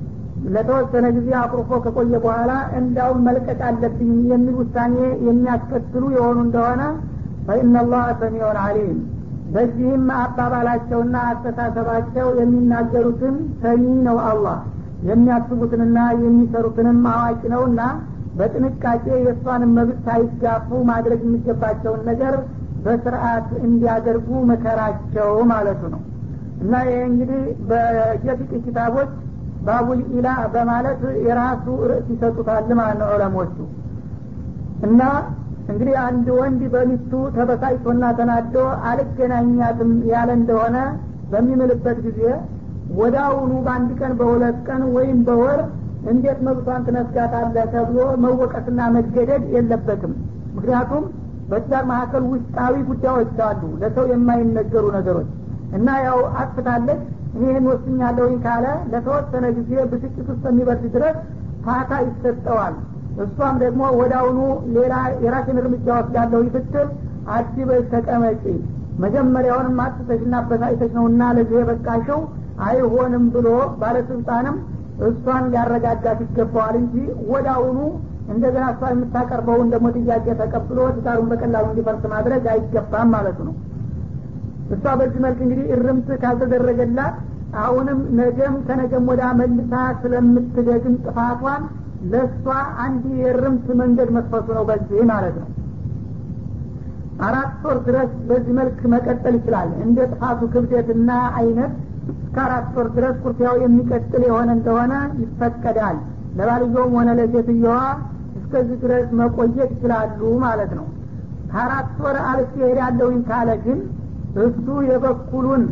ለተወሰነ 0.54 1.06
ጊዜ 1.18 1.30
አኩርፎ 1.42 1.72
ከቆየ 1.84 2.14
በኋላ 2.24 2.52
እንዳውም 2.80 3.20
መልቀቅ 3.28 3.60
አለብኝ 3.68 4.12
የሚል 4.32 4.56
ውሳኔ 4.62 4.96
የሚያስከትሉ 5.28 6.04
የሆኑ 6.16 6.38
እንደሆነ 6.48 6.82
ፈኢናላህ 7.48 8.06
ሰሚዑን 8.22 8.58
አሊም 8.64 8.98
በዚህም 9.54 10.06
አባባላቸውና 10.20 11.16
አስተሳሰባቸው 11.32 12.28
የሚናገሩትን 12.40 13.36
ሰሚ 13.62 13.84
ነው 14.08 14.18
አላህ። 14.30 14.58
የሚያስቡትንና 15.10 16.00
የሚሰሩትንም 16.24 17.00
አዋቂ 17.12 17.42
ነውና 17.54 17.82
በጥንቃቄ 18.38 19.06
የእሷንም 19.18 19.72
መብት 19.78 19.98
ሳይጋፉ 20.06 20.70
ማድረግ 20.90 21.20
የሚገባቸውን 21.26 22.02
ነገር 22.10 22.36
በስርአት 22.86 23.50
እንዲያደርጉ 23.66 24.30
መከራቸው 24.52 25.30
ማለቱ 25.52 25.82
ነው። 25.94 26.02
እና 26.64 26.74
ይህ 26.88 27.04
እንግዲህ 27.10 27.42
በየፊቅ 27.70 28.50
ኪታቦች 28.66 29.12
ባቡል 29.66 30.00
ኢላ 30.14 30.28
በማለት 30.54 31.02
የራሱ 31.28 31.66
ርዕስ 31.90 32.08
ይሰጡታል 32.14 32.66
ማለት 32.80 32.98
ነው 33.02 33.10
ዑለሞቹ። 33.14 33.56
እና 34.88 35.02
እንግዲህ 35.68 35.96
አንድ 36.06 36.28
ወንድ 36.38 36.62
በሚስቱ 36.74 37.12
ተበሳጭቶና 37.36 38.06
ተናዶ 38.18 38.56
አልገናኛትም 38.90 39.92
ያለ 40.12 40.30
እንደሆነ 40.40 40.78
በሚምልበት 41.32 42.00
ጊዜ 42.08 42.22
ወዳውኑ 42.98 43.52
በአንድ 43.66 43.92
ቀን 44.00 44.14
በሁለት 44.20 44.58
ቀን 44.68 44.82
ወይም 44.96 45.20
በወር 45.28 45.62
እንዴት 46.12 46.40
መብቷን 46.48 46.82
ትነስጋታለህ 46.88 47.66
ተብሎ 47.74 48.00
መወቀስና 48.24 48.80
መገደድ 48.96 49.44
የለበትም። 49.56 50.14
ምክንያቱም 50.56 51.04
በትዳር 51.50 51.84
መካከል 51.92 52.24
ውስጣዊ 52.34 52.76
ጉዳዮች 52.90 53.38
አሉ 53.48 53.62
ለሰው 53.82 54.06
የማይነገሩ 54.12 54.86
ነገሮች። 54.98 55.30
እና 55.78 55.90
ያው 56.06 56.20
አጥፍታለች 56.42 57.02
እኔ 57.36 57.44
ይህን 57.46 57.66
ወስኛለሁኝ 57.72 58.36
ካለ 58.44 58.66
ለተወሰነ 58.92 59.46
ጊዜ 59.58 59.72
ብስጭት 59.92 60.26
ውስጥ 60.26 60.44
የሚበርድ 60.50 60.84
ድረስ 60.96 61.16
ፋታ 61.66 61.92
ይሰጠዋል 62.06 62.76
እሷም 63.24 63.56
ደግሞ 63.64 63.82
ወዳውኑ 64.00 64.40
ሌላ 64.76 64.94
የራሽን 65.24 65.58
እርምጃ 65.62 65.88
ወስዳለሁ 65.98 66.42
ብትል 66.56 66.88
አዲበሽ 67.34 67.84
ተቀመጪ። 67.92 68.44
መጀመሪያውንም 69.04 69.78
አጥተሽና 69.84 70.34
አበሳጭተሽ 70.40 70.92
ነውና 70.98 71.22
ለዚህ 71.38 71.58
የበቃሸው 71.60 72.20
አይሆንም 72.68 73.26
ብሎ 73.36 73.48
ባለስልጣንም 73.80 74.58
እሷን 75.08 75.46
ሊያረጋጋት 75.54 76.20
ይገባዋል 76.26 76.76
እንጂ 76.82 76.96
ወዳውኑ 77.32 77.80
እንደገና 78.34 78.66
እሷ 78.74 78.82
የምታቀርበውን 78.92 79.70
ደግሞ 79.74 79.88
ጥያቄ 79.98 80.26
ተቀብሎ 80.42 80.80
ትዳሩን 80.98 81.30
በቀላሉ 81.32 81.66
እንዲፈርስ 81.72 82.04
ማድረግ 82.14 82.44
አይገባም 82.54 83.10
ማለቱ 83.16 83.40
ነው። 83.48 83.56
እሷ 84.74 84.84
በዚህ 85.00 85.20
መልክ 85.26 85.40
እንግዲህ 85.46 85.66
እርምት 85.76 86.10
ካልተደረገላት 86.22 87.16
አሁንም 87.64 88.00
ነገም 88.20 88.54
ከነገም 88.68 89.08
ወዳ 89.12 89.24
መልሳ 89.40 89.74
ስለምትደግም 90.02 90.96
ጥፋቷን 91.04 91.64
ለእሷ 92.12 92.46
አንድ 92.84 93.04
የእርምት 93.20 93.68
መንገድ 93.82 94.10
መጥፈቱ 94.16 94.48
ነው 94.58 94.64
በዚህ 94.70 95.02
ማለት 95.12 95.36
ነው። 95.42 95.50
አራት 97.26 97.54
ወር 97.66 97.78
ድረስ 97.88 98.12
በዚህ 98.30 98.54
መልክ 98.60 98.80
መቀጠል 98.94 99.36
ይችላል። 99.40 99.70
እንደ 99.86 100.00
ጥፋቱ 100.12 100.42
ክብደትና 100.54 101.10
አይነት 101.40 101.74
እስከ 102.14 102.36
አራት 102.46 102.70
ወር 102.78 102.88
ድረስ 102.96 103.16
ኩርፊያው 103.24 103.56
የሚቀጥል 103.64 104.24
የሆነ 104.28 104.50
እንደሆነ 104.58 104.94
ይፈቀዳል። 105.22 105.98
ለባልየውም 106.38 106.94
ሆነ 106.98 107.10
ለሴትየዋ 107.20 107.76
እስከዚህ 108.40 108.78
ድረስ 108.84 109.08
መቆየት 109.20 109.70
ይችላሉ 109.76 110.20
ማለት 110.46 110.72
ነው። 110.80 110.88
ከአራት 111.52 111.92
ወር 112.04 112.18
አልፍ 112.30 112.54
ያለውኝ 112.80 113.20
ካለ 113.28 113.50
ግን 113.66 113.80
እሱ 114.44 114.68
የበኩሉን 114.90 115.64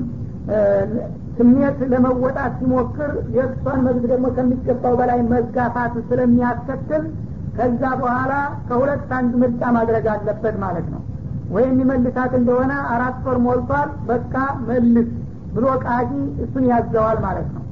ስሜት 1.41 1.79
ለመወጣት 1.91 2.51
ሲሞክር 2.57 3.11
የእሷን 3.35 3.79
መብት 3.85 4.03
ደግሞ 4.11 4.25
ከሚገባው 4.35 4.93
በላይ 4.99 5.19
መጋፋት 5.31 5.93
ስለሚያስከትል 6.09 7.03
ከዛ 7.55 7.81
በኋላ 8.01 8.33
ከሁለት 8.67 9.09
አንድ 9.17 9.31
ምርጫ 9.41 9.61
ማድረግ 9.77 10.05
አለበት 10.13 10.55
ማለት 10.63 10.87
ነው። 10.93 11.01
ወይም 11.51 11.71
የሚመልሳት 11.73 12.33
እንደሆነ 12.39 12.73
አራት 12.93 13.17
ወር 13.27 13.37
ሞልቷል 13.45 13.89
በቃ 14.09 14.35
መልስ 14.67 15.09
ብሎ 15.55 15.65
ቃዲ 15.85 16.11
እሱን 16.43 16.65
ያዘዋል 16.71 17.17
ማለት 17.25 17.49
ነው። 17.55 17.63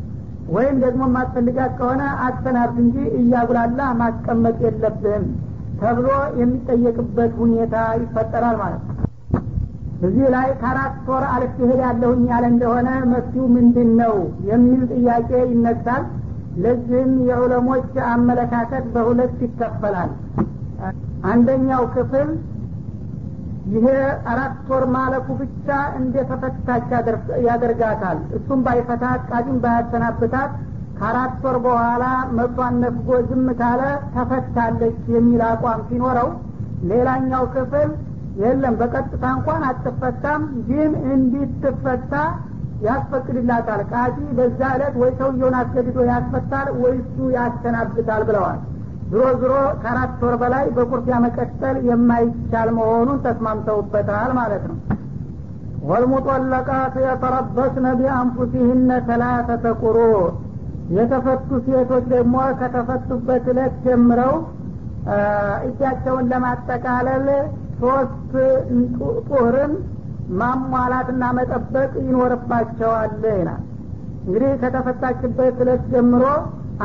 ወይም 0.49 0.77
ደግሞ 0.85 1.03
ማስፈልጋት 1.15 1.73
ከሆነ 1.79 2.01
አሰናብት 2.27 2.77
እንጂ 2.85 2.97
እያጉላላ 3.19 3.81
ማስቀመጥ 4.01 4.57
የለብህም 4.65 5.27
ተብሎ 5.81 6.07
የሚጠየቅበት 6.41 7.33
ሁኔታ 7.41 7.75
ይፈጠራል 8.01 8.57
ማለት 8.63 8.81
ነው 8.87 8.95
እዚህ 10.05 10.25
ላይ 10.33 10.49
ከአራት 10.59 11.07
ወር 11.09 11.23
አልፍ 11.31 11.55
ይሄድ 11.61 11.79
ያለሁኝ 11.85 12.21
ያለ 12.31 12.45
እንደሆነ 12.51 12.89
መፍትው 13.11 13.45
ምንድን 13.55 13.89
ነው 14.01 14.15
የሚል 14.49 14.83
ጥያቄ 14.93 15.31
ይነሳል። 15.49 16.03
ለዚህም 16.57 17.11
የዑለሞች 17.29 17.91
አመለካከት 18.11 18.85
በሁለት 18.93 19.35
ይከፈላል። 19.45 20.11
አንደኛው 21.31 21.83
ክፍል 21.95 22.29
ይሄ 23.73 23.87
አራት 24.31 24.59
ወር 24.71 24.83
ማለፉ 24.93 25.27
ብቻ 25.41 25.67
እንደ 25.99 26.15
ተፈታች 26.29 26.85
ያደርጋታል። 27.47 28.19
እሱም 28.37 28.59
ባይፈታት 28.65 29.21
ቃዲም 29.31 29.57
ባያሰናብታት 29.63 30.51
ከአራት 30.99 31.35
ወር 31.45 31.57
በኋላ 31.65 32.05
መቷን 32.37 32.75
ነፍጎ 32.83 33.09
ዝም 33.27 33.47
ካለ 33.59 33.81
ተፈታለች 34.15 34.97
የሚል 35.15 35.41
አቋም 35.49 35.81
ሲኖረው 35.89 36.29
ሌላኛው 36.91 37.43
ክፍል 37.53 37.89
የለም። 38.39 38.75
በቀጥታ 38.79 39.23
እንኳን 39.35 39.61
አትፈታም። 39.69 40.41
ግን 40.67 40.91
እንዲትፈታ 41.13 42.13
ያስፈቅድላታል። 42.83 43.81
ቃዲ 43.91 44.17
በዛ 44.37 44.59
ዕለት 44.75 44.95
ወይ 45.01 45.11
ሰውየውን 45.19 45.55
አስገድዶ 45.59 45.97
ያስፈታል 46.09 46.67
ወይ 46.81 46.93
እሱ 47.01 47.17
ያሰናብታል 47.35 48.23
ብለዋል። 48.29 48.59
ዝሮ 49.11 49.23
ዝሮ 49.41 49.53
ከአራት 49.81 50.21
ወር 50.23 50.35
በላይ 50.41 50.65
በቁርፊያ 50.75 51.15
መቀጠል 51.23 51.77
የማይቻል 51.87 52.69
መሆኑን 52.77 53.19
ተስማምተውበታል 53.25 54.31
ማለት 54.39 54.63
ነው። 54.69 54.77
ወልሙጠለቃት 55.89 56.95
የተረበስነ 57.03 57.87
ቢአንፉሲህነ 57.99 58.89
ሰላሰተ 59.07 59.65
ቁሩ 59.81 59.97
የተፈቱ 60.97 61.49
ሴቶች 61.65 62.05
ደግሞ 62.13 62.35
ከተፈቱበት 62.59 63.45
እለት 63.51 63.75
ጀምረው 63.85 64.35
እጃቸውን 65.67 66.25
ለማጠቃለል 66.31 67.27
ሶስት 67.81 68.31
ጡህርን 69.29 69.73
ማሟላትና 70.39 71.23
መጠበቅ 71.37 71.91
ይኖርባቸዋል 72.05 73.11
ይላል። 73.31 73.61
እንግዲህ 74.25 74.51
ከተፈታችበት 74.61 75.59
እለት 75.63 75.83
ጀምሮ 75.93 76.23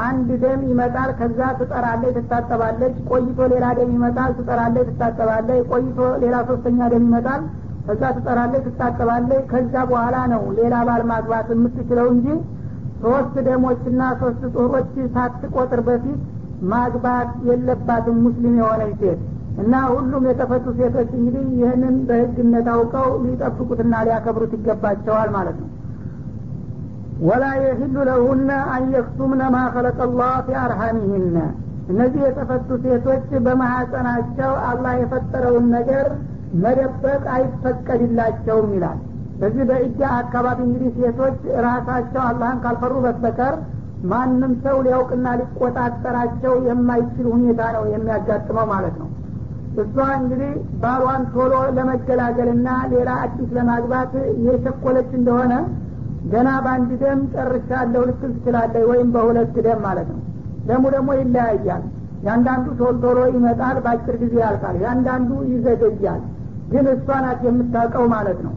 አንድ 0.02 0.28
ደም 0.42 0.60
ይመጣል 0.70 1.10
ከዛ 1.18 1.40
ትጠራለች 1.58 2.14
ትታጠባለች። 2.18 2.94
ቆይቶ 3.10 3.38
ሌላ 3.52 3.66
ደም 3.78 3.90
ይመጣል 3.96 4.30
ትጠራለች 4.38 4.88
ትታጠባለች። 4.90 5.60
ቆይቶ 5.72 5.98
ሌላ 6.22 6.36
ሶስተኛ 6.48 6.88
ደም 6.94 7.04
ይመጣል 7.08 7.42
ከዛ 7.86 8.02
ትጠራለች 8.16 8.64
ትታጠባለች። 8.68 9.44
ከዛ 9.52 9.74
በኋላ 9.90 10.16
ነው 10.32 10.42
ሌላ 10.58 10.74
ባል 10.88 11.02
ማግባት 11.12 11.48
የምትችለው 11.54 12.08
እንጂ 12.14 12.26
ሶስት 13.04 13.34
ደሞችና 13.46 14.02
ሶስት 14.20 14.42
ጦሮች 14.56 14.92
ሳትቆጥር 15.14 15.80
በፊት 15.88 16.20
ማግባት 16.70 17.30
የለባትም 17.48 18.18
ሙስሊም 18.24 18.54
የሆነች 18.60 18.94
ሴት 19.00 19.20
እና 19.62 19.74
ሁሉም 19.90 20.24
የተፈቱ 20.28 20.66
ሴቶች 20.78 21.10
እንግዲህ 21.18 21.44
ይህንን 21.58 21.96
በህግነት 22.08 22.68
አውቀው 22.72 23.08
ሊጠብቁትና 23.24 23.94
ሊያከብሩት 24.06 24.52
ይገባቸዋል 24.56 25.28
ማለት 25.36 25.56
ነው። 25.62 25.70
ወላ 27.24 27.44
የህሉ 27.62 27.96
ለሁነ 28.08 28.50
አንየክቱምነ 28.74 29.42
ማ 29.54 29.58
ከለቀ 29.74 30.00
ላህ 30.12 30.34
ፊ 30.46 30.56
አርሃሚህነ 30.62 31.36
እነዚህ 31.88 32.20
የተፈቱ 32.26 32.68
ሴቶች 32.84 33.26
በማሐፀናቸው 33.46 34.52
አላህ 34.68 34.92
የፈጠረውን 35.00 35.66
ነገር 35.76 36.06
መደበቅ 36.64 37.22
አይፈቀድላቸውም 37.34 38.70
ይላል። 38.76 38.98
በዚህ 39.38 39.64
በእጃ 39.70 40.00
አካባቢ 40.18 40.58
እንግዲህ 40.66 40.90
ሴቶች 40.98 41.38
ራሳቸው 41.66 42.22
አላህን 42.28 42.60
ካልፈሩ 42.64 42.94
በስተቀር 43.06 43.54
ማንም 44.12 44.52
ሰው 44.64 44.76
ሊያውቅና 44.86 45.26
ሊቆጣጠራቸው 45.40 46.54
የማይችል 46.68 47.26
ሁኔታ 47.34 47.60
ነው 47.76 47.84
የሚያጋጥመው 47.92 48.66
ማለት 48.72 48.96
ነው 49.02 49.08
እሷ 49.82 49.96
እንግዲህ 50.18 50.50
ባሏን 50.82 51.22
ቶሎ 51.32 51.54
ለመገላገልና 51.76 52.68
ሌላ 52.92 53.10
አዲስ 53.22 53.48
ለማግባት 53.56 54.12
የቸኮለች 54.46 55.10
እንደሆነ 55.18 55.54
ገና 56.32 56.48
በአንድ 56.64 56.90
ደም 57.02 57.20
ጨርሻለሁ 57.34 58.02
ልትል 58.08 58.30
ትችላለች 58.36 58.84
ወይም 58.90 59.08
በሁለት 59.14 59.56
ደም 59.66 59.80
ማለት 59.86 60.08
ነው። 60.12 60.20
ደሙ 60.68 60.82
ደግሞ 60.94 61.10
ይለያያል። 61.18 61.82
ያንዳንዱ 62.26 62.66
ቶሎ 62.78 62.92
ቶሎ 63.02 63.18
ይመጣል 63.34 63.78
በአጭር 63.84 64.16
ጊዜ 64.22 64.34
ያልቃል 64.44 64.76
ያንዳንዱ 64.84 65.30
ይዘገያል። 65.50 66.22
ግን 66.70 66.86
እሷ 66.92 67.08
ናት 67.24 67.40
የምታውቀው 67.48 68.06
ማለት 68.14 68.38
ነው። 68.46 68.54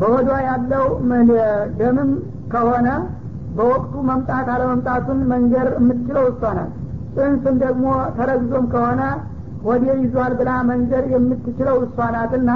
በወዷ 0.00 0.30
ያለው 0.46 0.86
ደምም 1.80 2.10
ከሆነ 2.52 2.88
በወቅቱ 3.56 3.94
መምጣት 4.08 4.48
አለመምጣቱን 4.54 5.20
መንገር 5.32 5.68
የምትችለው 5.76 6.24
እሷ 6.32 6.42
ናት። 6.58 6.72
ጽንስም 7.16 7.56
ደግሞ 7.62 7.86
ተረግዞም 8.16 8.66
ከሆነ 8.72 9.02
ወደ 9.64 9.84
ይዟል 10.00 10.32
ብላ 10.38 10.50
መንገር 10.70 11.04
የምትችለው 11.12 11.76
እሷ 11.84 12.06
ናትና 12.14 12.50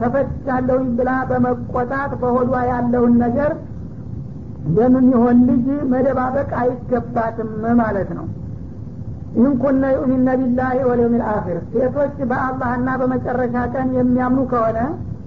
ተፈትቻለሁኝ 0.00 0.88
ብላ 0.98 1.10
በመቆጣት 1.28 2.12
በሆዷ 2.20 2.52
ያለውን 2.70 3.14
ነገር 3.24 3.52
የምንሆን 4.76 5.38
ልጅ 5.48 5.66
መደባበቅ 5.90 6.50
አይገባትም 6.60 7.50
ማለት 7.80 8.10
ነው። 8.18 8.26
ይህን 9.36 9.54
ኩነ 9.62 9.82
ቢላህ 10.40 10.72
ወልየውም 10.88 11.14
ልአኪር 11.20 11.58
ሴቶች 11.72 12.16
በአላህና 12.30 12.88
በመጨረሻ 13.00 13.54
ቀን 13.74 13.88
የሚያምኑ 13.98 14.42
ከሆነ 14.52 14.78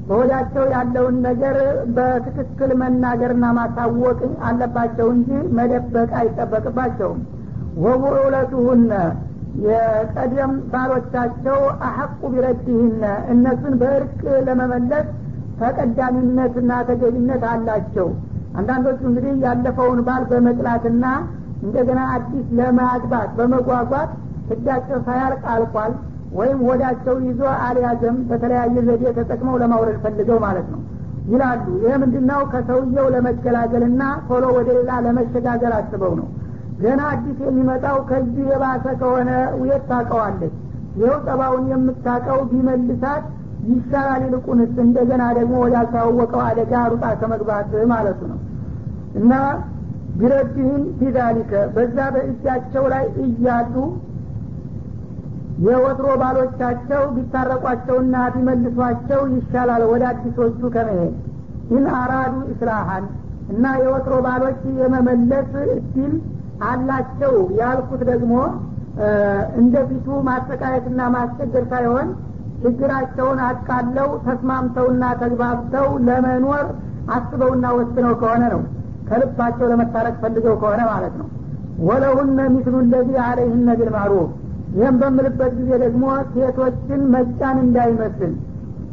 በወዳቸው 0.07 0.65
ያለውን 0.73 1.15
ነገር 1.25 1.55
በትክክል 1.95 2.71
መናገርና 2.81 3.45
ማሳወቅ 3.57 4.19
አለባቸው 4.49 5.07
እንጂ 5.15 5.29
መደበቅ 5.57 6.09
አይጠበቅባቸውም። 6.19 7.19
ወቡዑለቱሁነ 7.83 8.91
የቀደም 9.67 10.51
ባሎቻቸው 10.71 11.59
አሐቁ 11.87 12.19
ቢረድህነ 12.33 13.03
እነሱን 13.33 13.73
በእርቅ 13.81 14.19
ለመመለስ 14.47 15.07
ተቀዳሚነትና 15.61 16.71
ተገቢነት 16.89 17.43
አላቸው። 17.51 18.07
አንዳንዶቹ 18.59 18.99
እንግዲህ 19.09 19.33
ያለፈውን 19.45 19.99
ባል 20.07 20.23
በመጥላትና 20.29 21.05
እንደገና 21.63 21.99
አዲስ 22.15 22.45
ለማግባት 22.59 23.29
በመጓጓት 23.37 24.11
ህዳቸው 24.49 24.99
ሳያልቅ 25.07 25.43
አልቋል 25.53 25.93
ወይም 26.37 26.59
ወዳቸው 26.67 27.15
ይዞ 27.25 27.41
አልያዘም 27.65 28.17
በተለያየ 28.29 28.75
ዘዴ 28.87 29.03
ተጠቅመው 29.17 29.55
ለማውረድ 29.61 29.97
ፈልገው 30.03 30.39
ማለት 30.45 30.67
ነው 30.73 30.81
ይላሉ። 31.31 31.65
ይህ 31.83 31.93
ምንድነው? 32.01 32.41
ከሰውየው 32.51 33.07
ለመገላገልና 33.13 34.01
ቶሎ 34.27 34.45
ወደ 34.57 34.69
ሌላ 34.77 34.91
ለመሸጋገር 35.05 35.71
አስበው 35.79 36.13
ነው 36.19 36.27
ገና 36.77 37.01
አዲስ 37.11 37.37
የሚመጣው 37.45 37.97
ከዚህ 38.09 38.45
የባሰ 38.51 38.85
ከሆነ 38.99 39.29
ውየት 39.59 39.83
ታቀዋለች 39.91 40.55
ይኸው 40.97 41.17
ጠባውን 41.27 41.65
የምታቀው 41.71 42.39
ቢመልሳት 42.51 43.23
ይሻላል 43.69 44.21
ይልቁንስ 44.25 44.75
እንደገና 44.83 45.23
ደግሞ 45.37 45.55
ወዳልታወቀው 45.63 46.41
አደጋ 46.45 46.73
ሩጣ 46.91 47.05
ከመግባት 47.21 47.71
ማለቱ 47.91 48.19
ነው። 48.31 48.39
እና 49.19 49.33
ቢረድህን 50.19 50.83
في 50.99 51.17
ذلك 51.17 51.53
በዛ 51.73 51.97
በእጃቸው 52.13 52.85
ላይ 52.93 53.05
እያሉ 53.25 53.75
የወትሮ 55.65 56.07
ባሎቻቸው 56.21 57.03
ቢታረቋቸውና 57.13 58.15
ቢመልሷቸው 58.33 59.21
ይሻላል 59.35 59.83
ወደ 59.91 60.03
አዲሶቹ 60.11 60.59
ከመሄድ። 60.75 61.15
إن 61.71 61.85
أرادوا 61.99 62.35
إصلاحا 62.51 63.05
እና 63.53 63.65
የወትሮ 63.81 64.15
ባሎች 64.25 64.59
የመመለስ 64.81 65.49
እድል 65.75 66.13
አላቸው 66.67 67.33
ያልኩት 67.59 68.01
ደግሞ 68.11 68.33
እንደፊቱ 69.61 70.07
ማሰቃየትና 70.27 71.01
ማስቸገር 71.15 71.65
ሳይሆን 71.71 72.07
ችግራቸውን 72.61 73.39
አቃለው 73.47 74.09
ተስማምተውና 74.25 75.03
ተግባብተው 75.21 75.87
ለመኖር 76.07 76.65
አስበውና 77.15 77.65
ወስነው 77.77 78.13
ከሆነ 78.21 78.43
ነው። 78.53 78.61
ከልባቸው 79.09 79.67
ለመታረቅ 79.71 80.15
ፈልገው 80.23 80.55
ከሆነ 80.61 80.81
ማለት 80.89 81.13
ነው። 81.19 81.27
ወለሁነ 81.87 82.39
ሚስሉ 82.53 82.75
ለዚ 82.93 83.11
አለይህነ 83.25 83.69
ቢልማዕሩፍ። 83.79 84.31
ይህም 84.77 84.95
በምልበት 85.01 85.53
ጊዜ 85.59 85.71
ደግሞ 85.83 86.03
ሴቶችን 86.33 87.01
መጫን 87.13 87.57
እንዳይመስል 87.65 88.33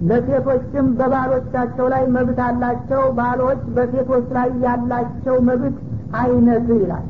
ለሴቶችም 0.08 0.86
በባሎቻቸው 0.98 1.86
ላይ 1.92 2.04
መብት 2.14 2.38
አላቸው 2.46 3.02
ባሎች 3.18 3.60
በሴቶች 3.76 4.26
ላይ 4.36 4.48
ያላቸው 4.64 5.36
መብት 5.48 5.76
አይነት 6.20 6.66
ይላል 6.76 7.04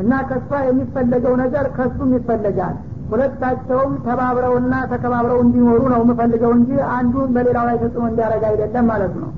እና 0.00 0.12
ከሷ 0.28 0.50
የሚፈለገው 0.66 1.34
ነገር 1.42 1.66
ከሱም 1.76 2.10
ይፈለጋል። 2.16 2.76
ሁለታቸውም 3.10 3.92
ተባብረውና 4.04 4.74
ተከባብረው 4.90 5.38
እንዲኖሩ 5.44 5.80
ነው 5.92 6.00
የምፈልገው 6.02 6.52
እንጂ 6.58 6.70
አንዱ 6.96 7.14
በሌላው 7.34 7.64
ላይ 7.68 7.76
ተጽዕኖ 7.82 8.04
እንዲያደረግ 8.10 8.44
አይደለም 8.50 8.86
ማለት 8.92 9.14
ነው። 9.22 9.30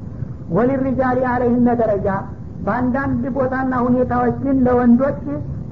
ወሊሪጃሊ 0.57 1.19
አለይህነ 1.33 1.69
ደረጃ 1.81 2.09
በአንዳንድ 2.67 3.23
ቦታና 3.37 3.75
ሁኔታዎች 3.87 4.35
ግን 4.45 4.57
ለወንዶች 4.67 5.23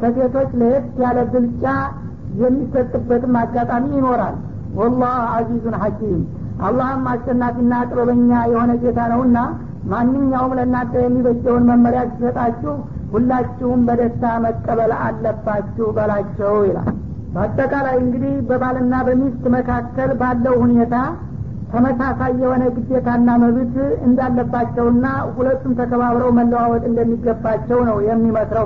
ከሴቶች 0.00 0.50
ለየት 0.60 0.86
ያለ 1.02 1.18
ብልጫ 1.32 1.64
የሚሰጥበትም 2.40 3.34
አጋጣሚ 3.40 3.86
ይኖራል። 3.96 4.36
ወላህ 4.78 5.16
አዚዙን 5.36 5.76
ሐኪም። 5.82 6.20
አላህም 6.66 7.04
አሸናፊና 7.12 7.74
ጥበበኛ 7.90 8.32
የሆነ 8.52 8.72
ጌታ 8.82 9.00
ነውና 9.12 9.38
ማንኛውም 9.92 10.52
ለእናንተ 10.58 10.94
የሚበጀውን 11.04 11.64
መመሪያ 11.70 12.00
ሲሰጣችሁ 12.10 12.74
ሁላችሁም 13.12 13.80
በደስታ 13.86 14.24
መቀበል 14.44 14.92
አለባችሁ 15.00 15.86
በላቸው 15.96 16.54
ይላል። 16.68 16.90
በአጠቃላይ 17.34 17.96
እንግዲህ 18.02 18.34
በባልና 18.48 18.94
በሚስት 19.06 19.44
መካከል 19.54 20.10
ባለው 20.20 20.54
ሁኔታ 20.62 20.94
ተመሳሳይ 21.72 22.32
የሆነ 22.42 22.62
ግዴታና 22.76 23.30
መብት 23.42 23.74
እንዳለባቸውና 24.06 25.06
ሁለቱም 25.36 25.76
ተከባብረው 25.80 26.30
መለዋወጥ 26.38 26.82
እንደሚገባቸው 26.88 27.80
ነው 27.88 27.98
የሚመስረው 28.06 28.64